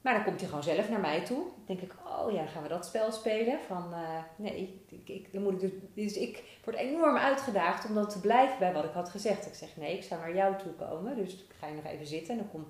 [0.00, 1.36] maar dan komt hij gewoon zelf naar mij toe.
[1.38, 3.58] Dan denk ik, oh ja, gaan we dat spel spelen.
[3.66, 7.94] Van, eh, nee, ik, ik, dan moet ik dus, dus ik word enorm uitgedaagd om
[7.94, 9.46] dan te blijven bij wat ik had gezegd.
[9.46, 11.16] Ik zeg, nee, ik zou naar jou toe komen.
[11.16, 12.30] Dus ik ga je nog even zitten.
[12.34, 12.66] En dan kom,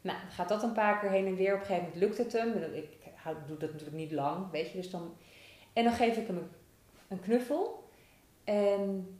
[0.00, 1.54] nou, gaat dat een paar keer heen en weer.
[1.54, 2.74] Op een gegeven moment lukt het hem.
[2.74, 4.76] Ik hou- doe dat natuurlijk niet lang, weet je.
[4.76, 5.16] Dus dan,
[5.72, 6.50] en dan geef ik hem een,
[7.08, 7.88] een knuffel.
[8.44, 9.18] En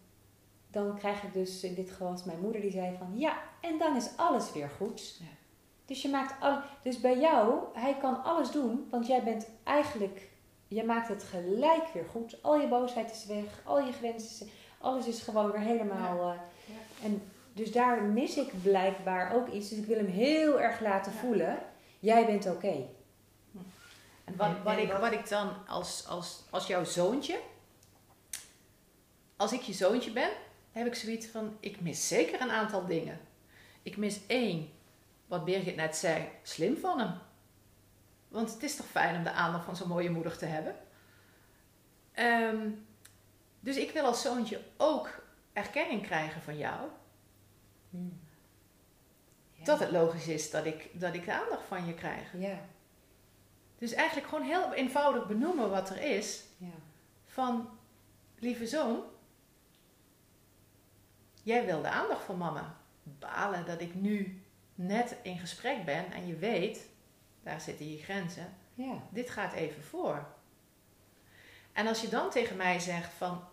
[0.75, 3.79] dan krijg ik dus, in dit geval was mijn moeder, die zei van, ja, en
[3.79, 5.17] dan is alles weer goed.
[5.19, 5.25] Ja.
[5.87, 10.29] Dus je maakt al, dus bij jou, hij kan alles doen, want jij bent eigenlijk,
[10.69, 12.43] je maakt het gelijk weer goed.
[12.43, 14.49] Al je boosheid is weg, al je grenzen,
[14.79, 16.31] alles is gewoon weer helemaal.
[16.33, 17.05] eh, Ja.
[17.07, 17.23] En
[17.53, 19.69] dus daar mis ik blijkbaar ook iets.
[19.69, 21.19] Dus ik wil hem heel erg laten Ja.
[21.19, 21.59] voelen.
[22.01, 22.73] Jij bent oké.
[24.25, 27.39] En wat, En- wat, en ik, wat- wat ik dan als, als, als jouw zoontje,
[29.37, 30.31] als ik je zoontje ben,
[30.75, 33.21] heb ik zoiets van, ik mis zeker een aantal dingen.
[33.83, 34.71] Ik mis één,
[35.27, 37.15] wat Birgit net zei, slim van hem.
[38.29, 40.77] Want het is toch fijn om de aandacht van zo'n mooie moeder te hebben.
[42.13, 42.71] Ehm,
[43.61, 45.23] dus ik wil als zoontje ook
[45.53, 46.89] erkenning krijgen van jou.
[47.91, 49.65] Ja.
[49.65, 52.33] Dat het logisch is dat ik, dat ik de aandacht van je krijg.
[52.39, 52.59] Ja.
[53.79, 56.43] Dus eigenlijk gewoon heel eenvoudig benoemen wat er is.
[56.57, 56.67] Ja.
[57.27, 57.69] Van,
[58.39, 59.03] lieve zoon,
[61.45, 62.77] jij wilde aandacht van mama.
[63.03, 64.43] Balen dat ik nu
[64.75, 66.87] net in gesprek ben en je weet,
[67.43, 68.53] daar zitten je grenzen.
[68.75, 68.95] Ja.
[69.11, 70.27] Dit gaat even voor.
[71.73, 73.45] En als je dan tegen mij zegt van,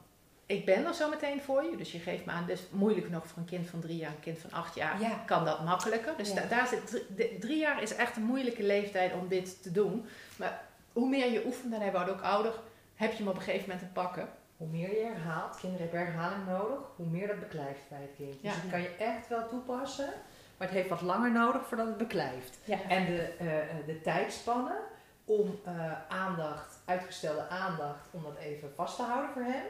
[0.45, 1.77] ik ben er zo meteen voor je.
[1.77, 4.19] Dus je geeft me aan, dus moeilijk nog voor een kind van drie jaar, een
[4.19, 5.23] kind van acht jaar, Ja.
[5.25, 6.17] kan dat makkelijker.
[6.17, 6.35] Dus Ja.
[6.35, 9.71] da- daar zit, drie, de- drie jaar is echt een moeilijke leeftijd om dit te
[9.71, 10.05] doen.
[10.37, 10.63] Maar
[10.93, 12.53] hoe meer je oefent, en hij wordt ook ouder,
[12.95, 14.29] heb je hem op een gegeven moment te pakken.
[14.61, 18.41] Hoe meer je herhaalt, kinderen hebben herhaling nodig, hoe meer dat beklijft bij het kind.
[18.41, 20.09] Dus dat kan je echt wel toepassen,
[20.57, 22.59] maar het heeft wat langer nodig voordat het beklijft.
[22.87, 24.77] En de, eh, de tijdspannen
[25.25, 29.65] om eh, aandacht, uitgestelde aandacht, om dat even vast te houden voor hem,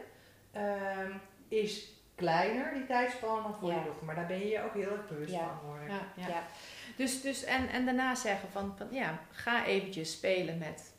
[0.51, 1.11] ehm,
[1.47, 3.75] is kleiner, die tijdspannen, dan voor Ja.
[3.79, 4.05] je dochter.
[4.05, 5.39] Maar daar ben je je ook heel erg bewust Ja.
[5.39, 5.79] van hoor.
[5.87, 6.27] Ja, ja.
[6.27, 6.43] Ja.
[6.95, 10.93] Dus, dus en, en daarna zeggen van, van, ja, ga eventjes spelen met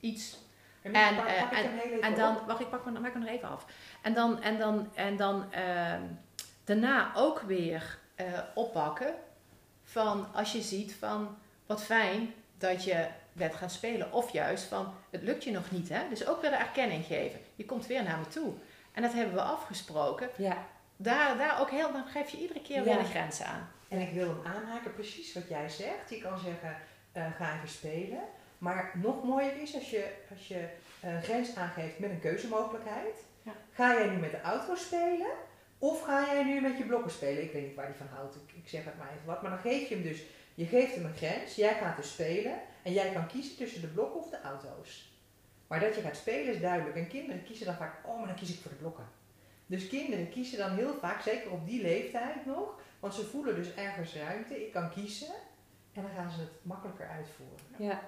[0.00, 0.38] iets
[0.94, 1.52] En, En, pak- eh, pak
[1.84, 2.16] even En op.
[2.16, 3.66] dan, wacht, ik pak maak ik hem nog even af.
[4.02, 6.02] En dan, en dan, en dan ehm,
[6.64, 9.14] daarna ook weer eh, oppakken
[9.84, 14.12] van als je ziet van wat fijn dat je bent gaan spelen.
[14.12, 15.88] Of juist van het lukt je nog niet.
[15.88, 16.08] Hè?
[16.08, 17.40] Dus ook weer de erkenning geven.
[17.54, 18.52] Je komt weer naar me toe.
[18.92, 20.28] En dat hebben we afgesproken.
[20.36, 20.56] Ja.
[20.96, 22.82] Daar, daar ook heel, dan geef je iedere keer Ja.
[22.82, 23.68] weer de grenzen aan.
[23.88, 26.10] En ik wil hem aanhaken, precies wat jij zegt.
[26.10, 26.76] Je kan zeggen,
[27.12, 28.20] eh, ga even spelen.
[28.58, 30.68] Maar nog mooier is als je, als je
[31.02, 33.14] een grens aangeeft met een keuzemogelijkheid.
[33.42, 33.52] Ja.
[33.72, 35.30] Ga jij nu met de auto spelen?
[35.78, 37.42] Of ga jij nu met je blokken spelen?
[37.42, 38.34] Ik weet niet waar hij van houdt.
[38.34, 39.42] Ik, ik zeg het maar even wat.
[39.42, 40.22] Maar dan geef je hem dus,
[40.54, 41.54] je geeft hem een grens.
[41.54, 42.60] Jij gaat dus spelen.
[42.82, 45.14] En jij kan kiezen tussen de blokken of de auto's.
[45.66, 46.96] Maar dat je gaat spelen is duidelijk.
[46.96, 49.08] En kinderen kiezen dan vaak, oh maar dan kies ik voor de blokken.
[49.66, 53.74] Dus kinderen kiezen dan heel vaak, zeker op die leeftijd nog, want ze voelen dus
[53.74, 54.66] ergens ruimte.
[54.66, 55.34] Ik kan kiezen.
[55.92, 57.64] En dan gaan ze het makkelijker uitvoeren.
[57.78, 58.00] Ja.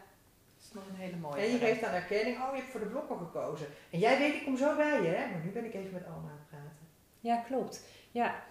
[0.58, 1.42] Dat is nog een hele mooie.
[1.42, 3.66] En je geeft dan erkenning, oh je hebt voor de blokken gekozen.
[3.90, 5.30] En jij weet, ik kom zo bij je, hè?
[5.32, 6.86] Maar nu ben ik even met oma aan het praten.
[7.20, 7.84] Ja, klopt.
[8.10, 8.42] Ja.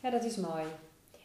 [0.00, 0.64] ja, dat is mooi.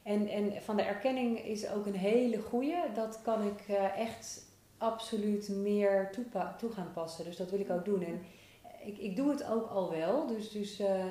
[0.03, 2.75] En, en van de erkenning is ook een hele goeie.
[2.93, 4.45] Dat kan ik eh, echt
[4.77, 7.25] absoluut meer toepa- toe gaan passen.
[7.25, 8.03] Dus dat wil ik ook doen.
[8.03, 8.23] En
[8.85, 10.27] ik, ik doe het ook al wel.
[10.27, 11.05] Dus, dus eh,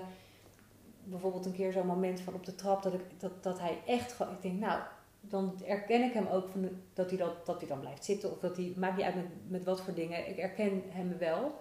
[1.04, 4.12] bijvoorbeeld een keer zo'n moment van op de trap dat, ik, dat, dat hij echt
[4.12, 4.32] gewoon...
[4.32, 4.80] Ik denk, nou,
[5.28, 8.30] dan erken ik hem ook van, dat, hij dat, dat hij dan blijft zitten.
[8.30, 10.28] Of dat hij, maakt niet uit met, met wat voor dingen.
[10.28, 11.58] Ik erken hem wel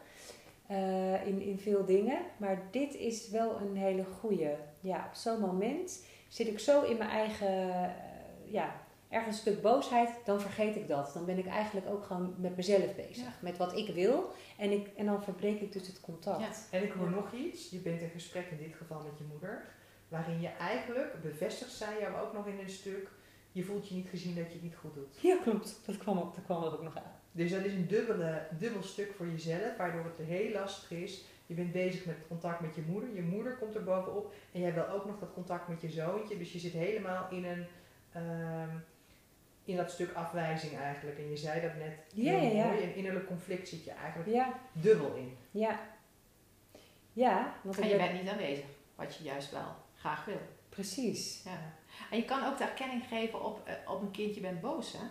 [0.68, 2.20] eh, in, in veel dingen.
[2.38, 4.50] Maar dit is wel een hele goeie.
[4.80, 7.48] Ja, op zo'n moment zit ik zo in mijn eigen...
[7.74, 7.90] eh,
[8.46, 11.12] ja, ergens een stuk boosheid, dan vergeet ik dat.
[11.14, 13.24] Dan ben ik eigenlijk ook gewoon met mezelf bezig.
[13.24, 13.34] Ja.
[13.40, 14.32] Met wat ik wil.
[14.58, 16.68] En, ik, en dan verbreek ik dus het contact.
[16.72, 16.78] Ja.
[16.78, 17.16] En ik hoor Ja.
[17.16, 17.70] nog iets.
[17.70, 19.66] Je bent in gesprek in dit geval met je moeder.
[20.08, 23.10] Waarin je eigenlijk bevestigt zij jou ook nog in een stuk.
[23.54, 25.18] Je voelt je niet gezien dat je het niet goed doet.
[25.22, 25.80] Ja, klopt.
[25.86, 27.12] Dat kwam, ook, dat kwam er ook nog aan.
[27.32, 31.24] Dus dat is een dubbele, dubbel stuk voor jezelf, waardoor het heel lastig is.
[31.46, 33.16] Je bent bezig met contact met je moeder.
[33.16, 34.34] Je moeder komt er bovenop.
[34.52, 36.38] En jij wil ook nog dat contact met je zoontje.
[36.38, 37.66] Dus je zit helemaal in een...
[38.12, 38.70] ehm,
[39.66, 41.18] in dat stuk afwijzing eigenlijk.
[41.18, 42.66] En je zei dat net Ja, heel ja, ja.
[42.68, 42.84] mooi.
[42.84, 45.38] Een innerlijk conflict zit je eigenlijk Ja, dubbel in.
[45.52, 45.80] ja.
[47.14, 50.40] Ja, want En je ben- bent niet aanwezig, wat je juist wel graag wil.
[50.70, 51.42] Precies.
[51.44, 51.74] Ja.
[52.12, 54.92] En je kan ook de erkenning geven op, eh, op een kind, je bent boos
[54.92, 55.04] hè.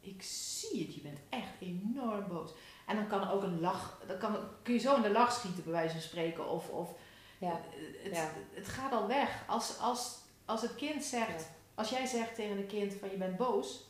[0.00, 2.50] Ik zie het, je bent echt enorm boos.
[2.86, 5.32] En dan kan er ook een lach, dan kan, kun je zo in de lach
[5.32, 6.48] schieten bij wijze van spreken.
[6.50, 6.90] Of, of
[7.38, 7.50] Ja.
[7.50, 8.30] eh, het, Ja.
[8.50, 9.44] het gaat al weg.
[9.46, 11.46] Als, als, als het kind zegt, Ja.
[11.74, 13.84] als jij zegt tegen een kind van je bent boos,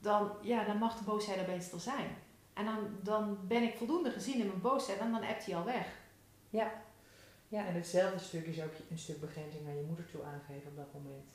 [0.00, 2.16] dan, ja, dan mag de boosheid opeens er zijn.
[2.54, 5.64] En dan, dan ben ik voldoende gezien in mijn boosheid en dan appt hij al
[5.64, 5.86] weg.
[6.50, 6.72] Ja.
[7.66, 10.92] En hetzelfde stuk is ook een stuk begrenzing naar je moeder toe aangeven op dat
[10.92, 11.30] moment.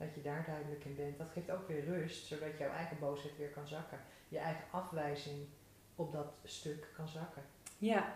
[0.00, 1.18] Dat je daar duidelijk in bent.
[1.18, 3.98] Dat geeft ook weer rust, zodat jouw eigen boosheid weer kan zakken.
[4.28, 5.46] Je eigen afwijzing
[5.96, 7.42] op dat stuk kan zakken.
[7.78, 8.12] Ja,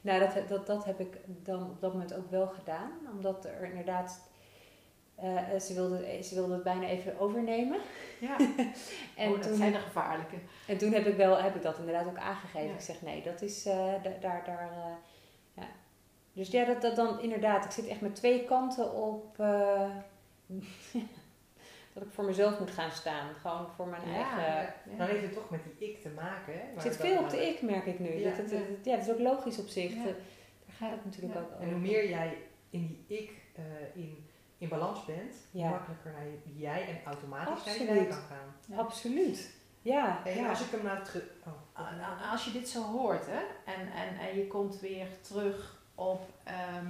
[0.00, 2.90] nou dat, dat, dat heb ik dan op dat moment ook wel gedaan.
[3.12, 4.30] Omdat er inderdaad,
[5.14, 7.80] eh, ze, wilde, ze wilde het bijna even overnemen.
[8.20, 8.36] Ja,
[9.16, 10.36] En, oh, dat toen, zijn de gevaarlijke.
[10.66, 12.68] en toen heb ik, wel, heb ik dat inderdaad ook aangegeven.
[12.68, 12.74] Ja.
[12.74, 14.92] Ik zeg nee, dat is eh, da- daar, daar, eh,
[15.54, 15.66] ja.
[16.32, 19.90] Dus ja, dat, dat dan inderdaad, ik zit echt met twee kanten op, eh,
[21.98, 23.34] dat ik voor mezelf moet gaan staan.
[23.40, 24.74] Gewoon voor mijn Ja, eigen...
[24.90, 24.96] ja.
[24.98, 26.52] Dan heeft het toch met die ik te maken.
[26.52, 28.14] Hè, waar zit veel op de ik, merk ik nu.
[28.14, 28.56] Ja, dat, het, ja.
[28.56, 29.94] het- ja, dat is ook logisch op zich.
[29.94, 30.14] Daar
[30.78, 31.40] gaat het natuurlijk Ja.
[31.40, 31.62] ook over.
[31.62, 32.36] En hoe meer jij
[32.70, 33.62] in die ik eh,
[33.94, 34.26] in,
[34.58, 35.60] in balans bent, Ja.
[35.62, 37.88] hoe makkelijker naar je, jij en automatisch naar je Absoluut.
[37.98, 38.54] wij kan gaan.
[38.66, 38.76] Ja.
[38.76, 39.56] Absoluut.
[39.82, 40.48] Ja, En ja.
[40.48, 41.24] als ik hem nou terug...
[41.46, 43.38] Oh, Als je dit zo hoort hè,
[43.72, 46.86] en, en, en je komt weer terug op ehm,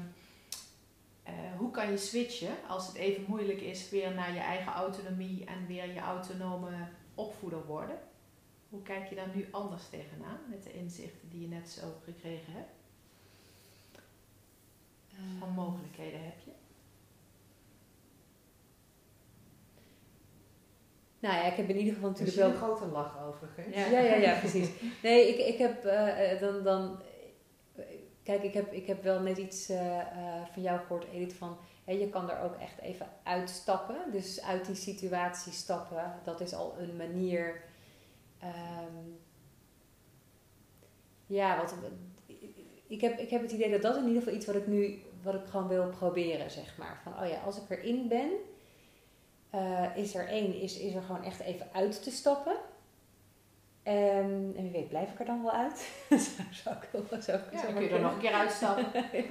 [1.28, 5.44] eh, hoe kan je switchen als het even moeilijk is weer naar je eigen autonomie
[5.44, 6.70] en weer je autonome
[7.14, 7.98] opvoeder worden.
[8.68, 12.52] Hoe kijk je daar nu anders tegenaan met de inzichten die je net zo gekregen
[12.52, 12.76] hebt?
[15.38, 16.50] Van mogelijkheden heb je?
[21.20, 23.76] Nou ja, ik heb in ieder geval Er is natuurlijk wel een grote lach overigens.
[23.76, 24.68] Ja, ja, ja, ja precies.
[25.02, 27.00] Nee, ik, ik heb eh, eh, dan, dan.
[28.28, 31.56] Kijk, ik heb, ik heb wel net iets eh, eh, van jou gehoord, Edith, van
[31.84, 33.96] hè, je kan er ook echt even uitstappen.
[34.12, 37.62] Dus uit die situatie stappen, dat is al een manier.
[38.38, 39.06] ehm,
[41.26, 41.74] ja, wat.
[42.86, 45.02] Ik heb, ik heb het idee dat dat in ieder geval iets wat ik nu,
[45.22, 47.00] wat ik gewoon wil proberen, zeg maar.
[47.02, 48.30] Van, oh ja, als ik erin ben,
[49.50, 52.56] eh, is er één, is, is er gewoon echt even uit te stappen.
[53.88, 55.90] Ehm, en wie weet, blijf ik er dan wel uit?
[56.62, 58.84] zou, ik wel ik Ja, dan kun je er nog een keer uitstappen.
[59.12, 59.22] Ja.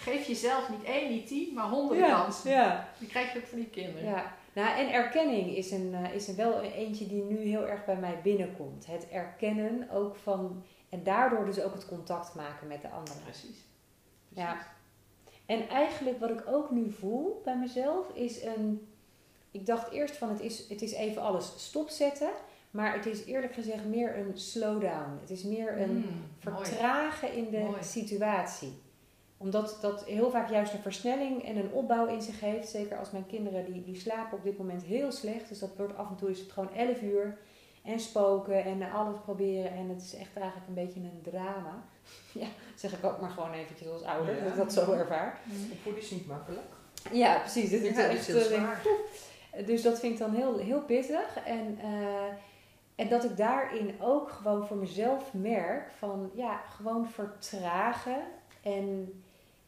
[0.00, 2.50] Geef jezelf niet één, niet tien, maar honderden Ja, kansen.
[2.50, 4.08] ja, Die krijg je ook van die kinderen.
[4.08, 4.36] ja.
[4.52, 7.84] Nou, en erkenning is, een, eh, is een wel een eentje die nu heel erg
[7.84, 8.86] bij mij binnenkomt.
[8.86, 10.62] Het erkennen ook van...
[10.88, 13.22] En daardoor dus ook het contact maken met de anderen.
[13.22, 13.64] Precies.
[14.28, 14.52] Ja.
[14.52, 14.70] Precies.
[15.46, 18.88] En eigenlijk wat ik ook nu voel bij mezelf is een.
[19.50, 22.30] Ik dacht eerst van het is, het is even alles stopzetten.
[22.70, 25.18] Maar het is eerlijk gezegd meer een slowdown.
[25.20, 26.64] Het is meer een Mm, mooi.
[26.66, 27.82] vertragen in de Mooi.
[27.82, 28.80] situatie.
[29.36, 32.68] Omdat dat heel vaak juist een versnelling en een opbouw in zich heeft.
[32.68, 35.48] Zeker als mijn kinderen die, die slapen op dit moment heel slecht.
[35.48, 37.38] Dus dat wordt af en toe is het gewoon 11 uur.
[37.84, 39.70] En spoken en alles proberen.
[39.72, 41.82] En het is echt eigenlijk een beetje een drama.
[42.32, 44.34] Ja, zeg ik ook maar gewoon eventjes als ouder.
[44.36, 44.42] Ja.
[44.42, 45.40] Dat ik dat zo ervaar.
[45.44, 45.72] Mm.
[45.72, 46.66] Opvoeden is niet makkelijk.
[47.12, 47.70] Ja, precies.
[47.70, 48.82] Dit is echt, heel eh, zwaar.
[49.66, 51.36] dus dat vind ik dan heel, heel pittig.
[51.44, 52.24] En, eh,
[52.98, 58.22] en dat ik daarin ook gewoon voor mezelf merk van ja, gewoon vertragen
[58.62, 59.12] en,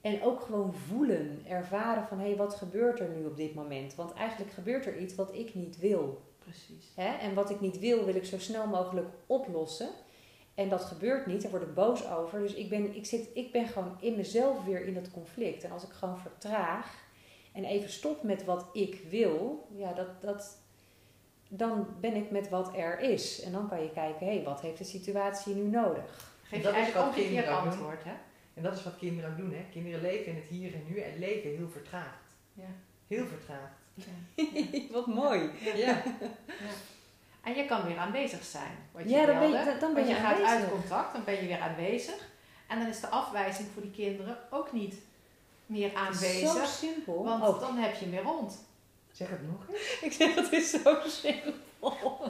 [0.00, 3.94] en ook gewoon voelen, ervaren van hé, hey, wat gebeurt er nu op dit moment?
[3.94, 6.22] Want eigenlijk gebeurt er iets wat ik niet wil.
[6.38, 6.92] Precies.
[6.94, 7.16] Hè?
[7.16, 9.88] En wat ik niet wil, wil ik zo snel mogelijk oplossen.
[10.54, 12.40] En dat gebeurt niet, daar word ik boos over.
[12.40, 15.64] Dus ik ben, ik, zit, ik ben gewoon in mezelf weer in dat conflict.
[15.64, 17.08] En als ik gewoon vertraag
[17.52, 20.59] en even stop met wat ik wil, ja, dat, dat,
[21.52, 23.40] dan ben ik met wat er is.
[23.42, 26.32] En dan kan je kijken, hé, hey, wat heeft de situatie nu nodig?
[26.42, 27.46] Geef Dat je eigenlijk doen.
[27.56, 28.12] antwoord, hè?
[28.54, 29.52] En dat is wat kinderen ook doen.
[29.52, 29.64] Hè?
[29.72, 32.24] Kinderen leven in het hier en nu en leven heel vertraagd.
[32.52, 32.64] Ja.
[33.06, 33.72] Heel vertraagd.
[33.94, 34.04] Ja.
[34.92, 35.50] wat mooi.
[35.64, 35.74] Ja.
[35.76, 36.02] Ja.
[37.44, 38.76] En je kan weer aanwezig zijn.
[38.92, 39.70] Wat je Ja, dan ben je- wilde.
[39.70, 40.60] dan- dan ben Want je gaat aanwezig.
[40.60, 42.28] uit contact, dan ben je weer aanwezig.
[42.68, 44.94] En dan is de afwijzing voor die kinderen ook niet
[45.66, 46.66] meer Zo aanwezig.
[46.66, 47.24] simpel.
[47.24, 48.64] Want Oh, dan heb je hem weer rond.
[49.20, 50.00] Zeg het nog eens.
[50.06, 51.52] ik zeg, het is zo simpel.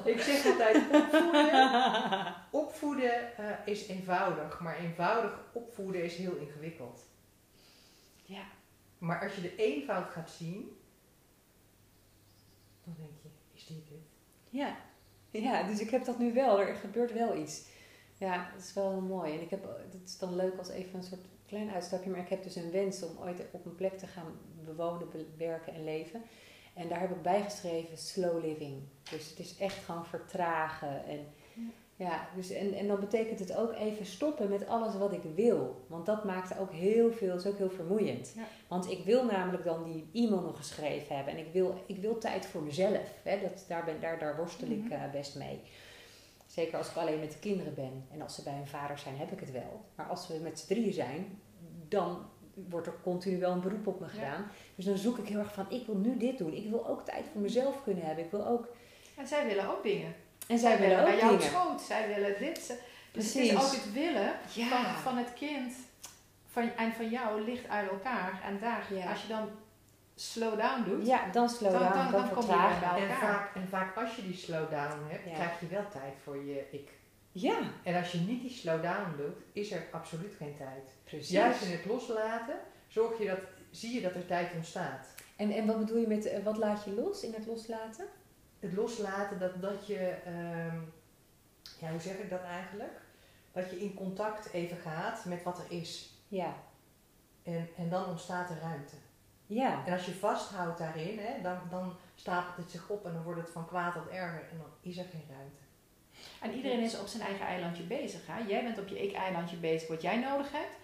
[0.05, 2.35] Ik zeg altijd opvoeden.
[2.51, 7.01] Opvoeden eh, is eenvoudig, maar eenvoudig opvoeden is heel ingewikkeld.
[8.25, 8.43] Ja.
[8.99, 10.77] Maar als je de eenvoud gaat zien,
[12.85, 13.99] dan denk je, is dit het?
[14.49, 14.77] Ja.
[15.31, 16.61] ja, dus ik heb dat nu wel.
[16.61, 17.65] Er gebeurt wel iets.
[18.19, 19.33] Ja, dat is wel heel mooi.
[19.35, 19.63] En ik heb,
[19.93, 22.71] het is dan leuk als even een soort klein uitstapje, maar ik heb dus een
[22.71, 26.23] wens om ooit op een plek te gaan bewonen, be- werken en leven.
[26.75, 28.83] En daar heb ik bijgeschreven slow living.
[29.11, 31.05] Dus het is echt gewoon vertragen.
[31.05, 31.19] En,
[31.97, 35.85] ja, dus en, en dan betekent het ook even stoppen met alles wat ik wil.
[35.87, 38.33] Want dat maakt ook heel veel, is ook heel vermoeiend.
[38.37, 38.43] Ja.
[38.69, 41.35] Want ik wil namelijk dan die e-mail nog geschreven hebben.
[41.35, 43.15] En ik wil, ik wil tijd voor mezelf.
[43.23, 43.41] Hè?
[43.41, 44.93] Dat, daar, ben, daar, daar worstel ik Mhm.
[44.93, 45.61] eh, best mee.
[46.47, 48.07] Zeker als ik alleen met de kinderen ben.
[48.13, 49.85] En als ze bij hun vader zijn, heb ik het wel.
[49.95, 51.39] Maar als we met z'n drieën zijn,
[51.89, 52.30] dan
[52.69, 54.13] wordt er continu wel een beroep op me Ja.
[54.13, 54.51] gedaan.
[54.75, 56.53] Dus dan zoek ik heel erg van, ik wil nu dit doen.
[56.53, 58.25] Ik wil ook tijd voor mezelf kunnen hebben.
[58.25, 58.69] Ik wil ook...
[59.17, 60.15] En zij willen ook dingen.
[60.49, 61.43] En zij willen ook bij dingen.
[61.43, 61.81] schoot.
[61.81, 62.59] Zij willen dit.
[62.59, 62.79] Ze-
[63.13, 63.53] Dus het Precies.
[63.53, 64.67] is ook het willen Ja.
[64.67, 65.75] van, van het kind
[66.51, 68.41] van, en van jou ligt uit elkaar.
[68.45, 69.11] En daar, Ja.
[69.11, 69.49] als je dan
[70.15, 72.47] slow down doet, Ja, dan slow dan, down, dan, dan, dan kom je
[72.81, 73.19] bij En elkaar.
[73.21, 75.35] vaak, en vaak als je die slowdown hebt, Ja.
[75.35, 76.89] krijg je wel tijd voor je ik.
[77.33, 80.91] Ja, En als je niet die slowdown doet, is er absoluut geen tijd.
[81.05, 81.31] precies.
[81.31, 82.55] Juist in het loslaten,
[82.89, 83.39] zorg je dat,
[83.71, 85.15] zie je dat er tijd ontstaat.
[85.37, 88.07] En, en wat bedoel je met, eh, wat laat je los in het loslaten?
[88.59, 90.79] Het loslaten, dat, dat je, ehm,
[91.79, 93.01] ja hoe zeg ik dat eigenlijk?
[93.53, 96.15] Dat je in contact even gaat met wat er is.
[96.29, 96.55] Ja.
[97.43, 98.95] En, en dan ontstaat er ruimte.
[99.47, 99.87] Ja.
[99.87, 103.41] En als je vasthoudt daarin, hè, dan, dan stapelt het zich op en dan wordt
[103.41, 105.59] het van kwaad tot erger en dan is er geen ruimte.
[106.41, 108.21] En iedereen is op zijn eigen eilandje bezig.
[108.27, 108.49] Hè?
[108.49, 110.79] Jij bent op je ik-eilandje bezig wat jij nodig hebt.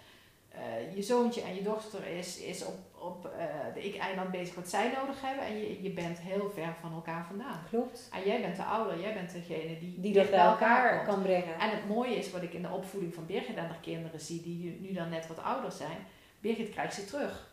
[0.51, 4.69] Eh, je zoontje en je dochter is, is op, op eh, de ik-eiland bezig wat
[4.69, 5.45] zij nodig hebben.
[5.45, 7.63] En je, je bent heel ver van elkaar vandaan.
[7.69, 8.09] Klopt.
[8.13, 11.59] En jij bent de ouder, jij bent degene die, Die dat bij elkaar kan brengen.
[11.59, 14.41] En het mooie is wat ik in de opvoeding van Birgit en haar kinderen zie,
[14.41, 15.97] die nu- nu dan net wat ouder zijn.
[16.39, 17.49] Birgit krijgt ze terug.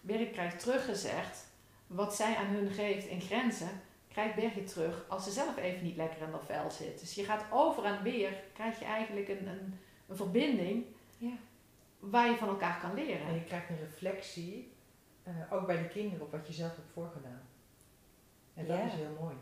[0.00, 1.46] Birgit krijgt teruggezegd
[1.86, 3.80] wat zij aan hun geeft in grenzen.
[4.12, 7.00] Krijgt Birgit terug als ze zelf even niet lekker in haar vel zit.
[7.00, 10.84] Dus je gaat over en weer, krijg je eigenlijk een, een, een verbinding
[11.18, 11.32] Ja.
[11.98, 13.26] waar je van elkaar kan leren.
[13.26, 14.72] En je krijgt een reflectie,
[15.22, 17.42] eh, ook bij de kinderen, op wat je zelf hebt voorgedaan.
[18.54, 18.84] En dat Ja.
[18.84, 19.34] is heel mooi.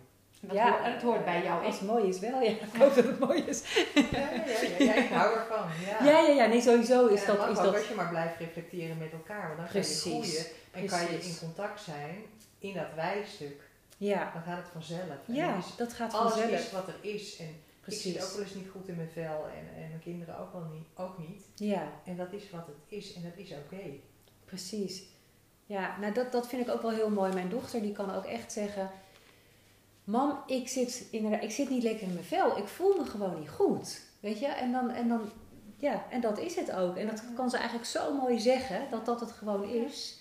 [0.43, 1.65] En dat, hoort, en het hoort bij jou.
[1.65, 2.51] Als het mooi is wel, ja.
[2.51, 3.63] Ik hoop dat het mooi is.
[3.95, 5.69] Ja, ja, ja, ja, ik hou ervan.
[5.87, 6.05] Ja.
[6.05, 6.47] Ja, ja, ja.
[6.47, 7.49] Nee, sowieso is dat...
[7.49, 10.01] Is dat als je maar blijft reflecteren met elkaar, want dan ga je Precies.
[10.01, 11.41] groeien en kan je Precies.
[11.41, 12.23] in contact zijn
[12.59, 13.68] in dat wijstuk.
[13.99, 14.31] Ja.
[14.33, 15.27] Dan gaat het vanzelf.
[15.27, 16.53] En ja, is dat gaat alles vanzelf.
[16.61, 17.37] is wat er is.
[17.39, 18.25] En ik zit Precies.
[18.25, 20.87] ook wel eens niet goed in mijn vel en, en mijn kinderen ook, wel niet,
[20.95, 21.45] ook niet.
[21.55, 23.83] Ja, En dat is wat het is en dat is oké.
[24.45, 25.03] precies.
[25.67, 27.33] Ja, nou dat, dat vind ik ook wel heel mooi.
[27.33, 28.91] Mijn dochter die kan ook echt zeggen...
[30.05, 32.59] Mam, ik zit, inderdaad, ik zit niet lekker in mijn vel.
[32.59, 34.01] Ik voel me gewoon niet goed.
[34.21, 34.47] Weet je?
[34.47, 35.31] En dan, en dan...
[35.77, 36.97] Ja, en dat is het ook.
[36.97, 38.91] En dat kan ze eigenlijk zo mooi zeggen.
[38.91, 40.18] Dat dat het gewoon is.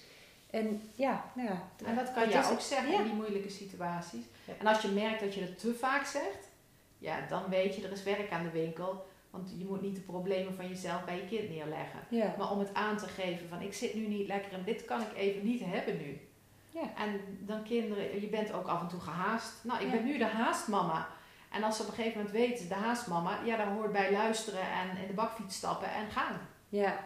[0.49, 1.61] En ja, nou ja.
[1.85, 2.97] en dat kan dat je ook zeggen Ja.
[2.97, 4.25] in die moeilijke situaties.
[4.45, 4.53] Ja.
[4.59, 6.47] En als je merkt dat je het te vaak zegt,
[6.97, 9.05] ja, dan weet je er is werk aan de winkel.
[9.29, 11.99] Want je moet niet de problemen van jezelf bij je kind neerleggen.
[12.09, 14.85] Ja, Maar om het aan te geven van ik zit nu niet lekker en dit
[14.85, 16.19] kan ik even niet hebben nu.
[16.69, 16.81] Ja.
[16.97, 19.53] En dan kinderen, je bent ook af en toe gehaast.
[19.63, 21.07] Nou, ik ben nu de haastmama.
[21.51, 24.61] En als ze op een gegeven moment weten, de haastmama, ja, daar hoort bij luisteren
[24.61, 26.39] en in de bakfiets stappen en gaan.
[26.69, 26.99] ja.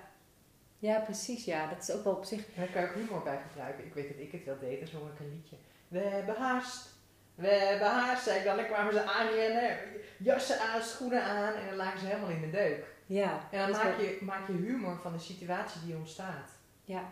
[0.81, 1.45] Ja, precies.
[1.45, 2.39] Ja, dat is ook wel op zich...
[2.39, 3.85] En daar kan je ook humor bij gebruiken.
[3.85, 5.55] Ik weet dat ik het wel deed, dan zong ik een liedje.
[5.87, 6.89] We hebben haast.
[7.35, 8.55] We hebben haast, zei ik dan.
[8.55, 9.77] Dan kwamen ze aanrennen,
[10.17, 12.85] jassen aan, schoenen aan en dan lagen ze helemaal in de deuk.
[13.05, 16.49] Ja, En dan maak wel- je, maak je humor van de situatie die ontstaat.
[16.83, 17.03] Ja.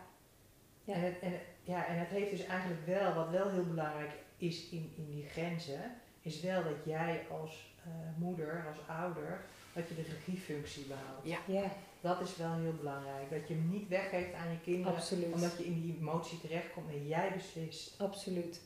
[0.84, 0.93] Ja.
[0.93, 4.11] En, het, en, het- ja, en het heeft dus eigenlijk wel, wat wel heel belangrijk
[4.38, 5.82] is in, in die grenzen,
[6.22, 9.41] is wel dat jij als eh, moeder, als ouder,
[9.74, 11.26] dat je de regiefunctie behoudt.
[11.28, 11.38] Ja.
[11.45, 11.72] Ja,
[12.02, 13.30] Dat is wel heel belangrijk.
[13.30, 15.34] Dat je hem niet weggeeft aan je kinderen, absoluut.
[15.34, 18.02] omdat je in die emotie terechtkomt en jij beslist.
[18.02, 18.62] Absoluut.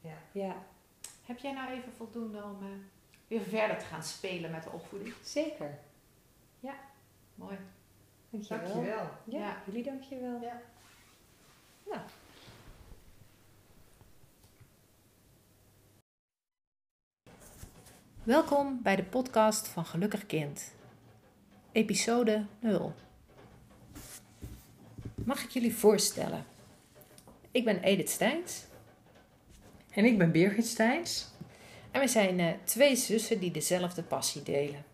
[0.00, 0.16] Ja.
[0.32, 0.54] Ja,
[1.24, 2.68] Heb jij nou even voldoende om eh,
[3.28, 5.14] weer verder te gaan spelen met de opvoeding?
[5.22, 5.78] zeker.
[7.34, 7.56] Mooi.
[8.30, 8.64] Dankjewel.
[8.64, 9.08] Dankjewel.
[9.24, 9.62] Ja, Ja.
[9.66, 10.40] jullie dankjewel.
[10.40, 10.60] Ja.
[11.86, 12.00] Nou.
[18.22, 20.74] Welkom bij de podcast van Gelukkig Kind.
[21.76, 22.94] Episode 0.
[25.14, 26.44] Mag ik jullie voorstellen?
[27.50, 28.64] Ik ben Edith Steins
[29.90, 31.28] En ik ben Birgit Steins.
[31.90, 34.84] en we zijn eh, twee zussen die dezelfde passie delen.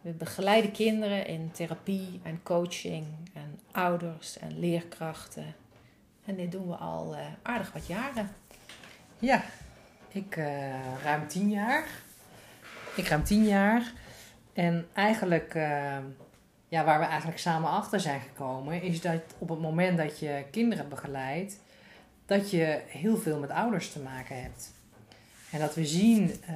[0.00, 5.54] We begeleiden kinderen in therapie en coaching en ouders en leerkrachten.
[6.24, 8.30] En dit doen we al eh, aardig wat jaren.
[9.18, 9.44] Ja,
[10.08, 11.86] ik eh, ruim tien jaar.
[12.96, 13.92] Ik ruim tien jaar.
[14.54, 15.96] En eigenlijk, eh,
[16.68, 20.44] ja, waar we eigenlijk samen achter zijn gekomen, is dat op het moment dat je
[20.50, 21.60] kinderen begeleidt,
[22.26, 24.72] dat je heel veel met ouders te maken hebt.
[25.50, 26.54] En dat we zien eh,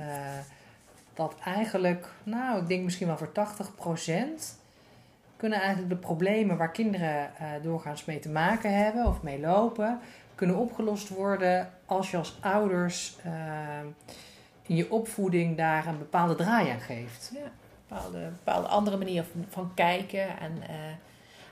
[1.15, 4.59] dat eigenlijk, nou, ik denk misschien wel voor 80%
[5.39, 9.99] kunnen eigenlijk de problemen waar kinderen eh, doorgaans mee te maken hebben of mee lopen,
[10.35, 13.33] kunnen opgelost worden als je als ouders eh,
[14.63, 17.31] in je opvoeding daar een bepaalde draai aan geeft.
[17.35, 17.51] Ja,
[17.89, 20.39] bepaalde, bepaalde andere manier van, van kijken.
[20.39, 20.75] En, eh,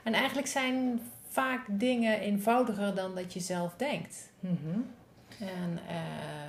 [0.03, 4.29] en eigenlijk zijn vaak dingen eenvoudiger dan dat je zelf denkt.
[5.39, 5.95] En, eh,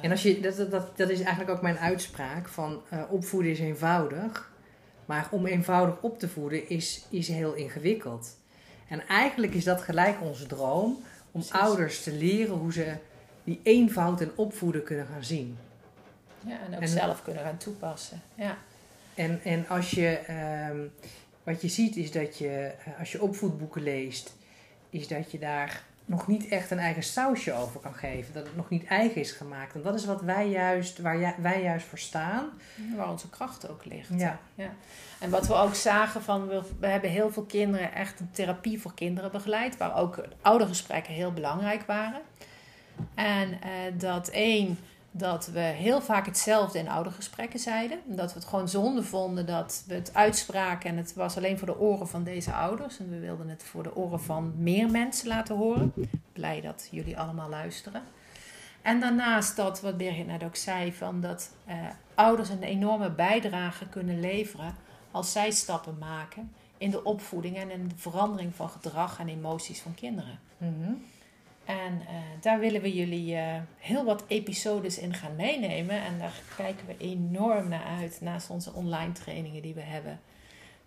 [0.05, 3.61] En als je, dat, dat- dat, is eigenlijk ook mijn uitspraak van eh, opvoeden is
[3.61, 4.51] eenvoudig.
[5.07, 8.36] Maar om eenvoudig op te voeden is, is heel ingewikkeld.
[8.89, 10.84] En eigenlijk is dat gelijk onze droom
[11.30, 11.53] om Precies.
[11.53, 12.95] ouders te leren hoe ze
[13.45, 15.59] die eenvoud en opvoeden kunnen gaan zien.
[16.47, 18.22] ja, en ook en- zelf kunnen gaan toepassen.
[18.34, 18.57] Ja.
[19.18, 20.78] En, en als je, ehm,
[21.44, 24.36] wat je ziet is dat je, eh, als je opvoedboeken leest,
[24.90, 28.34] is dat je daar nog niet echt een eigen sausje over kan geven.
[28.34, 29.74] Dat het nog niet eigen is gemaakt.
[29.74, 32.50] En dat is wat wij juist, waar wij juist voor staan.
[32.96, 34.08] Waar onze kracht ook ligt.
[34.16, 34.38] Ja.
[35.20, 38.80] En wat we ook zagen van, we, we hebben heel veel kinderen echt een therapie
[38.80, 39.76] voor kinderen begeleid.
[39.76, 42.20] Waar ook oudergesprekken heel belangrijk waren.
[43.14, 44.78] En eh, dat één,
[45.11, 47.98] dat we heel vaak hetzelfde in oudergesprekken zeiden.
[48.06, 51.66] Dat we het gewoon zonde vonden dat we het uitspraken en het was alleen voor
[51.66, 52.98] de oren van deze ouders.
[52.98, 55.92] En we wilden het voor de oren van meer mensen laten horen.
[56.32, 58.02] Blij dat jullie allemaal luisteren.
[58.82, 61.76] En daarnaast dat, wat Birgit net ook zei, van dat eh,
[62.14, 64.74] ouders een enorme bijdrage kunnen leveren
[65.11, 69.80] als zij stappen maken in de opvoeding en in de verandering van gedrag en emoties
[69.80, 70.38] van kinderen.
[71.68, 76.00] En eh, daar willen we jullie eh, heel wat episodes in gaan meenemen.
[76.00, 80.20] En daar kijken we enorm naar uit naast onze online trainingen die we hebben.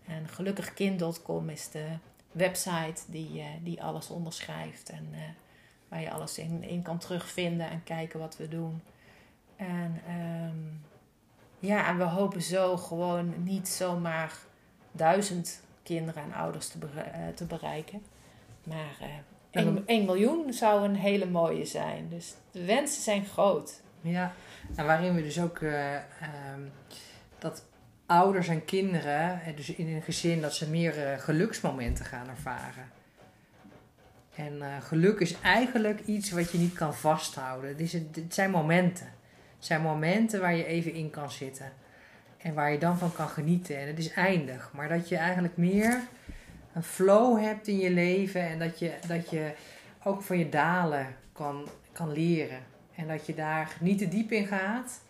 [0.07, 1.85] En gelukkigkind.com is de
[2.31, 4.89] website die, eh, die alles onderschrijft.
[4.89, 5.07] En
[5.87, 8.81] waar je alles in, in kan terugvinden en kijken wat we doen.
[9.55, 10.57] En, ehm,
[11.59, 14.33] ja, en we hopen zo gewoon niet zomaar
[14.91, 16.77] duizend kinderen en ouders te,
[17.35, 18.03] te bereiken.
[18.63, 22.09] Maar eh En 1, we- miljoen zou een hele mooie zijn.
[22.09, 23.81] Dus de wensen zijn groot.
[24.01, 24.33] Ja,
[24.75, 26.61] en waarin we dus ook eh, ehm,
[27.39, 27.63] dat
[28.05, 32.89] ouders en kinderen, eh, dus in een gezin, dat ze meer eh, geluksmomenten gaan ervaren.
[34.35, 37.69] En geluk is eigenlijk iets wat je niet kan vasthouden.
[37.69, 39.05] Het, is, het zijn momenten.
[39.55, 41.71] Het zijn momenten waar je even in kan zitten.
[42.37, 43.77] En waar je dan van kan genieten.
[43.77, 44.71] En het is eindig.
[44.73, 46.01] Maar dat je eigenlijk meer
[46.73, 48.41] een flow hebt in je leven.
[48.41, 49.51] En dat je, dat je
[50.03, 52.63] ook van je dalen kan, kan leren.
[52.95, 55.01] En dat je daar niet te diep in gaat,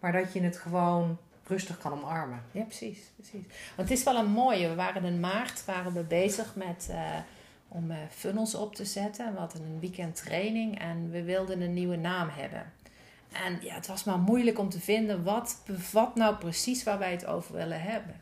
[0.00, 2.42] maar dat je het gewoon rustig kan omarmen.
[2.52, 3.46] Ja, precies, precies.
[3.76, 4.68] Want het is wel een mooie.
[4.68, 7.18] We waren in maart waren we bezig met eh,
[7.68, 9.32] om eh, funnels op te zetten.
[9.32, 12.72] We hadden een weekend training en we wilden een nieuwe naam hebben.
[13.32, 17.10] En ja, het was maar moeilijk om te vinden wat bevat nou precies waar wij
[17.10, 18.20] het over willen hebben.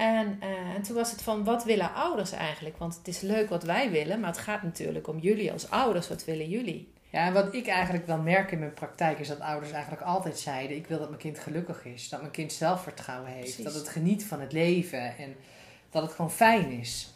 [0.00, 2.78] En, eh, en toen was het van, wat willen ouders eigenlijk?
[2.78, 6.08] Want het is leuk wat wij willen, maar het gaat natuurlijk om jullie als ouders.
[6.08, 6.92] Wat willen jullie?
[7.10, 10.38] Ja, en wat ik eigenlijk wel merk in mijn praktijk is dat ouders eigenlijk altijd
[10.38, 13.64] zeiden: ik wil dat mijn kind gelukkig is, dat mijn kind zelfvertrouwen heeft, Precies.
[13.64, 15.36] dat het geniet van het leven en
[15.90, 17.14] dat het gewoon fijn is.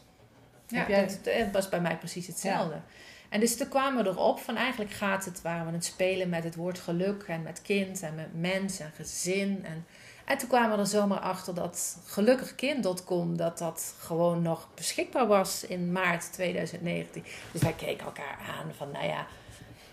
[0.69, 2.81] Ja, Heb jij- dat, dat was bij mij precies hetzelfde.
[3.29, 6.45] En dus toen kwamen we erop van eigenlijk gaat het waar we het spelen met
[6.45, 9.65] het woord geluk en met kind en met mens en gezin.
[9.65, 9.87] En,
[10.25, 15.65] en toen kwamen we er zomaar achter dat gelukkigkind.com dat dat gewoon nog beschikbaar was
[15.65, 17.25] in maart 2019.
[17.53, 19.27] Dus wij keken elkaar aan van nou ja,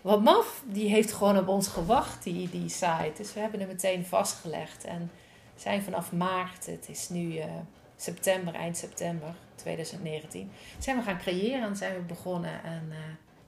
[0.01, 3.11] wat maf, die heeft gewoon op ons gewacht, die, die site.
[3.15, 5.11] Dus we hebben hem meteen vastgelegd en
[5.55, 7.47] zijn vanaf maart, het is nu eh,
[7.95, 12.63] september, eind september 2019, zijn we gaan creëren en zijn we begonnen.
[12.63, 12.97] En eh,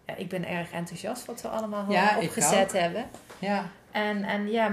[0.05, 3.09] ja, ik ben erg enthousiast wat we allemaal Ja, eh, ik opgezet hebben.
[3.39, 4.71] Ja, En, en ja,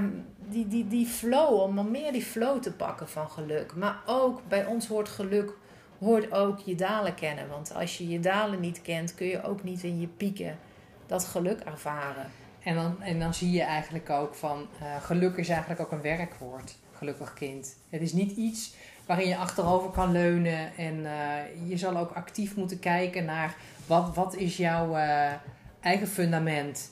[0.48, 3.74] die, die, die flow, om meer die flow te pakken van geluk.
[3.74, 5.52] Maar ook bij ons hoort geluk,
[5.98, 7.48] hoort ook je dalen kennen.
[7.48, 10.58] Want als je je dalen niet kent, kun je ook niet in je pieken
[11.06, 12.30] dat geluk ervaren.
[12.62, 16.02] en dan, en dan zie je eigenlijk ook van eh, geluk is eigenlijk ook een
[16.02, 17.76] werkwoord, gelukkig kind.
[17.88, 18.74] Het is niet iets
[19.06, 23.54] waarin je achterover kan leunen en eh, je zal ook actief moeten kijken naar
[23.86, 25.32] wat, wat is jouw eh,
[25.80, 26.90] eigen fundament.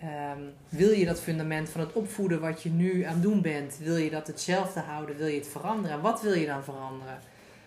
[0.00, 3.78] Ehm, wil je dat fundament van het opvoeden wat je nu aan het doen bent,
[3.82, 6.00] wil je dat hetzelfde houden, wil je het veranderen?
[6.00, 7.18] Wat wil je dan veranderen?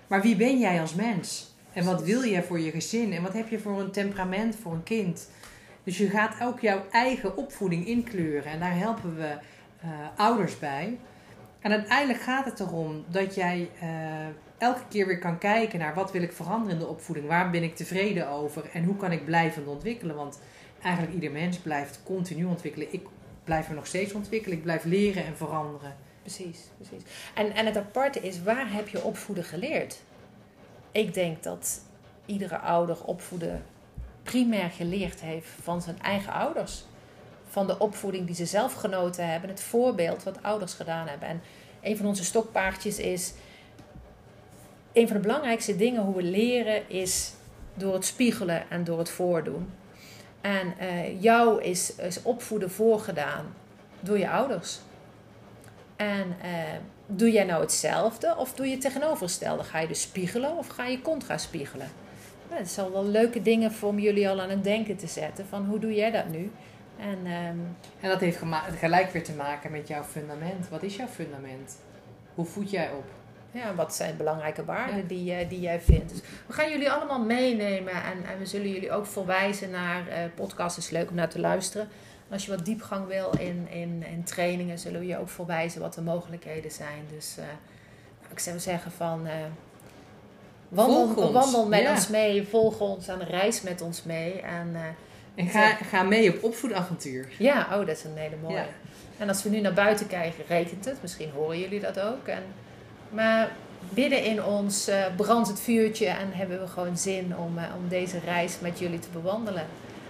[0.08, 1.56] Maar wie ben jij als mens?
[1.74, 3.14] En wat wil je voor je gezin?
[3.14, 5.30] En wat heb je voor een temperament voor een kind?
[5.84, 8.52] Dus je gaat ook jouw eigen opvoeding inkleuren.
[8.52, 9.38] En daar helpen we
[9.82, 10.98] eh, ouders bij.
[11.60, 13.90] En uiteindelijk gaat het erom dat jij eh,
[14.58, 17.28] elke keer weer kan kijken naar wat wil ik veranderen in de opvoeding.
[17.28, 18.70] Waar ben ik tevreden over?
[18.74, 20.16] En hoe kan ik blijvend ontwikkelen?
[20.16, 20.40] Want
[20.84, 22.94] eigenlijk ieder mens blijft continu ontwikkelen.
[22.94, 23.08] Ik
[23.44, 24.58] blijf me nog steeds ontwikkelen.
[24.58, 25.96] Ik blijf leren en veranderen.
[26.22, 27.04] Precies, precies.
[27.34, 30.02] En, en het aparte is, waar heb je opvoeden geleerd?
[30.92, 31.82] Ik denk dat
[32.26, 33.64] iedere ouder opvoeden
[34.24, 36.84] primair geleerd heeft van zijn eigen ouders.
[37.50, 41.28] Van de opvoeding die ze zelf genoten hebben, het voorbeeld wat ouders gedaan hebben.
[41.28, 41.42] En
[41.82, 43.34] een van onze stokpaardjes is,
[44.94, 47.34] een van de belangrijkste dingen hoe we leren is
[47.74, 49.70] door het spiegelen en door het voordoen.
[50.42, 53.46] En eh, jou is, is opvoeden voorgedaan
[54.00, 54.80] door je ouders.
[55.96, 56.50] En eh,
[57.06, 59.64] doe jij nou hetzelfde of doe je het tegenovergestelde?
[59.64, 61.88] Ga je dus spiegelen of ga je contra spiegelen?
[62.50, 65.46] Nou, het zal wel leuke dingen voor om jullie al aan het denken te zetten
[65.46, 66.52] van hoe doe jij dat nu?
[67.00, 67.58] En ehm,
[68.00, 68.40] En dat heeft
[68.80, 70.70] gelijk weer te maken met jouw fundament.
[70.70, 71.78] Wat is jouw fundament?
[72.36, 73.21] Hoe voed jij op?
[73.52, 75.04] Ja, wat zijn belangrijke waarden Ja.
[75.08, 76.10] die, jij- die jij vindt?
[76.10, 80.18] Dus we gaan jullie allemaal meenemen en, en we zullen jullie ook verwijzen naar eh
[80.36, 80.78] podcast.
[80.78, 81.88] is leuk om naar te luisteren.
[82.28, 85.82] En als je wat diepgang wil in, in, in trainingen, zullen we je ook verwijzen
[85.82, 87.04] wat de mogelijkheden zijn.
[87.14, 87.44] Dus eh,
[88.32, 89.34] ik zou zeggen van eh,
[90.70, 91.92] wandel, wandel met Ja.
[91.92, 94.42] ons mee, volg ons en reis met ons mee.
[94.42, 94.82] En eh,
[95.36, 97.28] En ga, ga mee op opvoedavontuur.
[97.38, 98.56] ja, oh, dat is een hele mooie.
[98.56, 98.66] Ja.
[99.18, 100.98] En als we nu naar buiten kijken, rekent het.
[101.02, 102.28] Misschien horen jullie dat ook.
[102.28, 102.44] En,
[103.12, 103.52] maar
[103.90, 107.88] binnen in ons eh, brandt het vuurtje en hebben we gewoon zin om, eh, om
[107.90, 109.66] deze reis met jullie te bewandelen.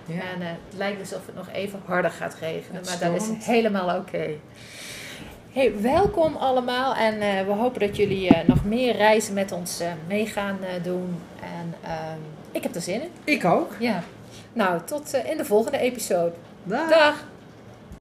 [0.05, 0.13] Ja.
[0.13, 3.45] En eh, het lijkt alsof het nog even harder gaat regenen, Het maar dat is
[3.45, 4.29] helemaal oké.
[5.51, 10.57] Hey, welkom allemaal en we hopen dat jullie nog meer reizen met ons mee gaan
[10.83, 11.21] doen.
[11.41, 12.19] En ehm,
[12.51, 13.09] ik heb er zin in.
[13.23, 13.75] Ik ook.
[13.79, 14.03] Ja.
[14.53, 16.33] Nou, tot in de volgende episode.
[16.63, 16.89] Dag.
[16.89, 17.30] Dag!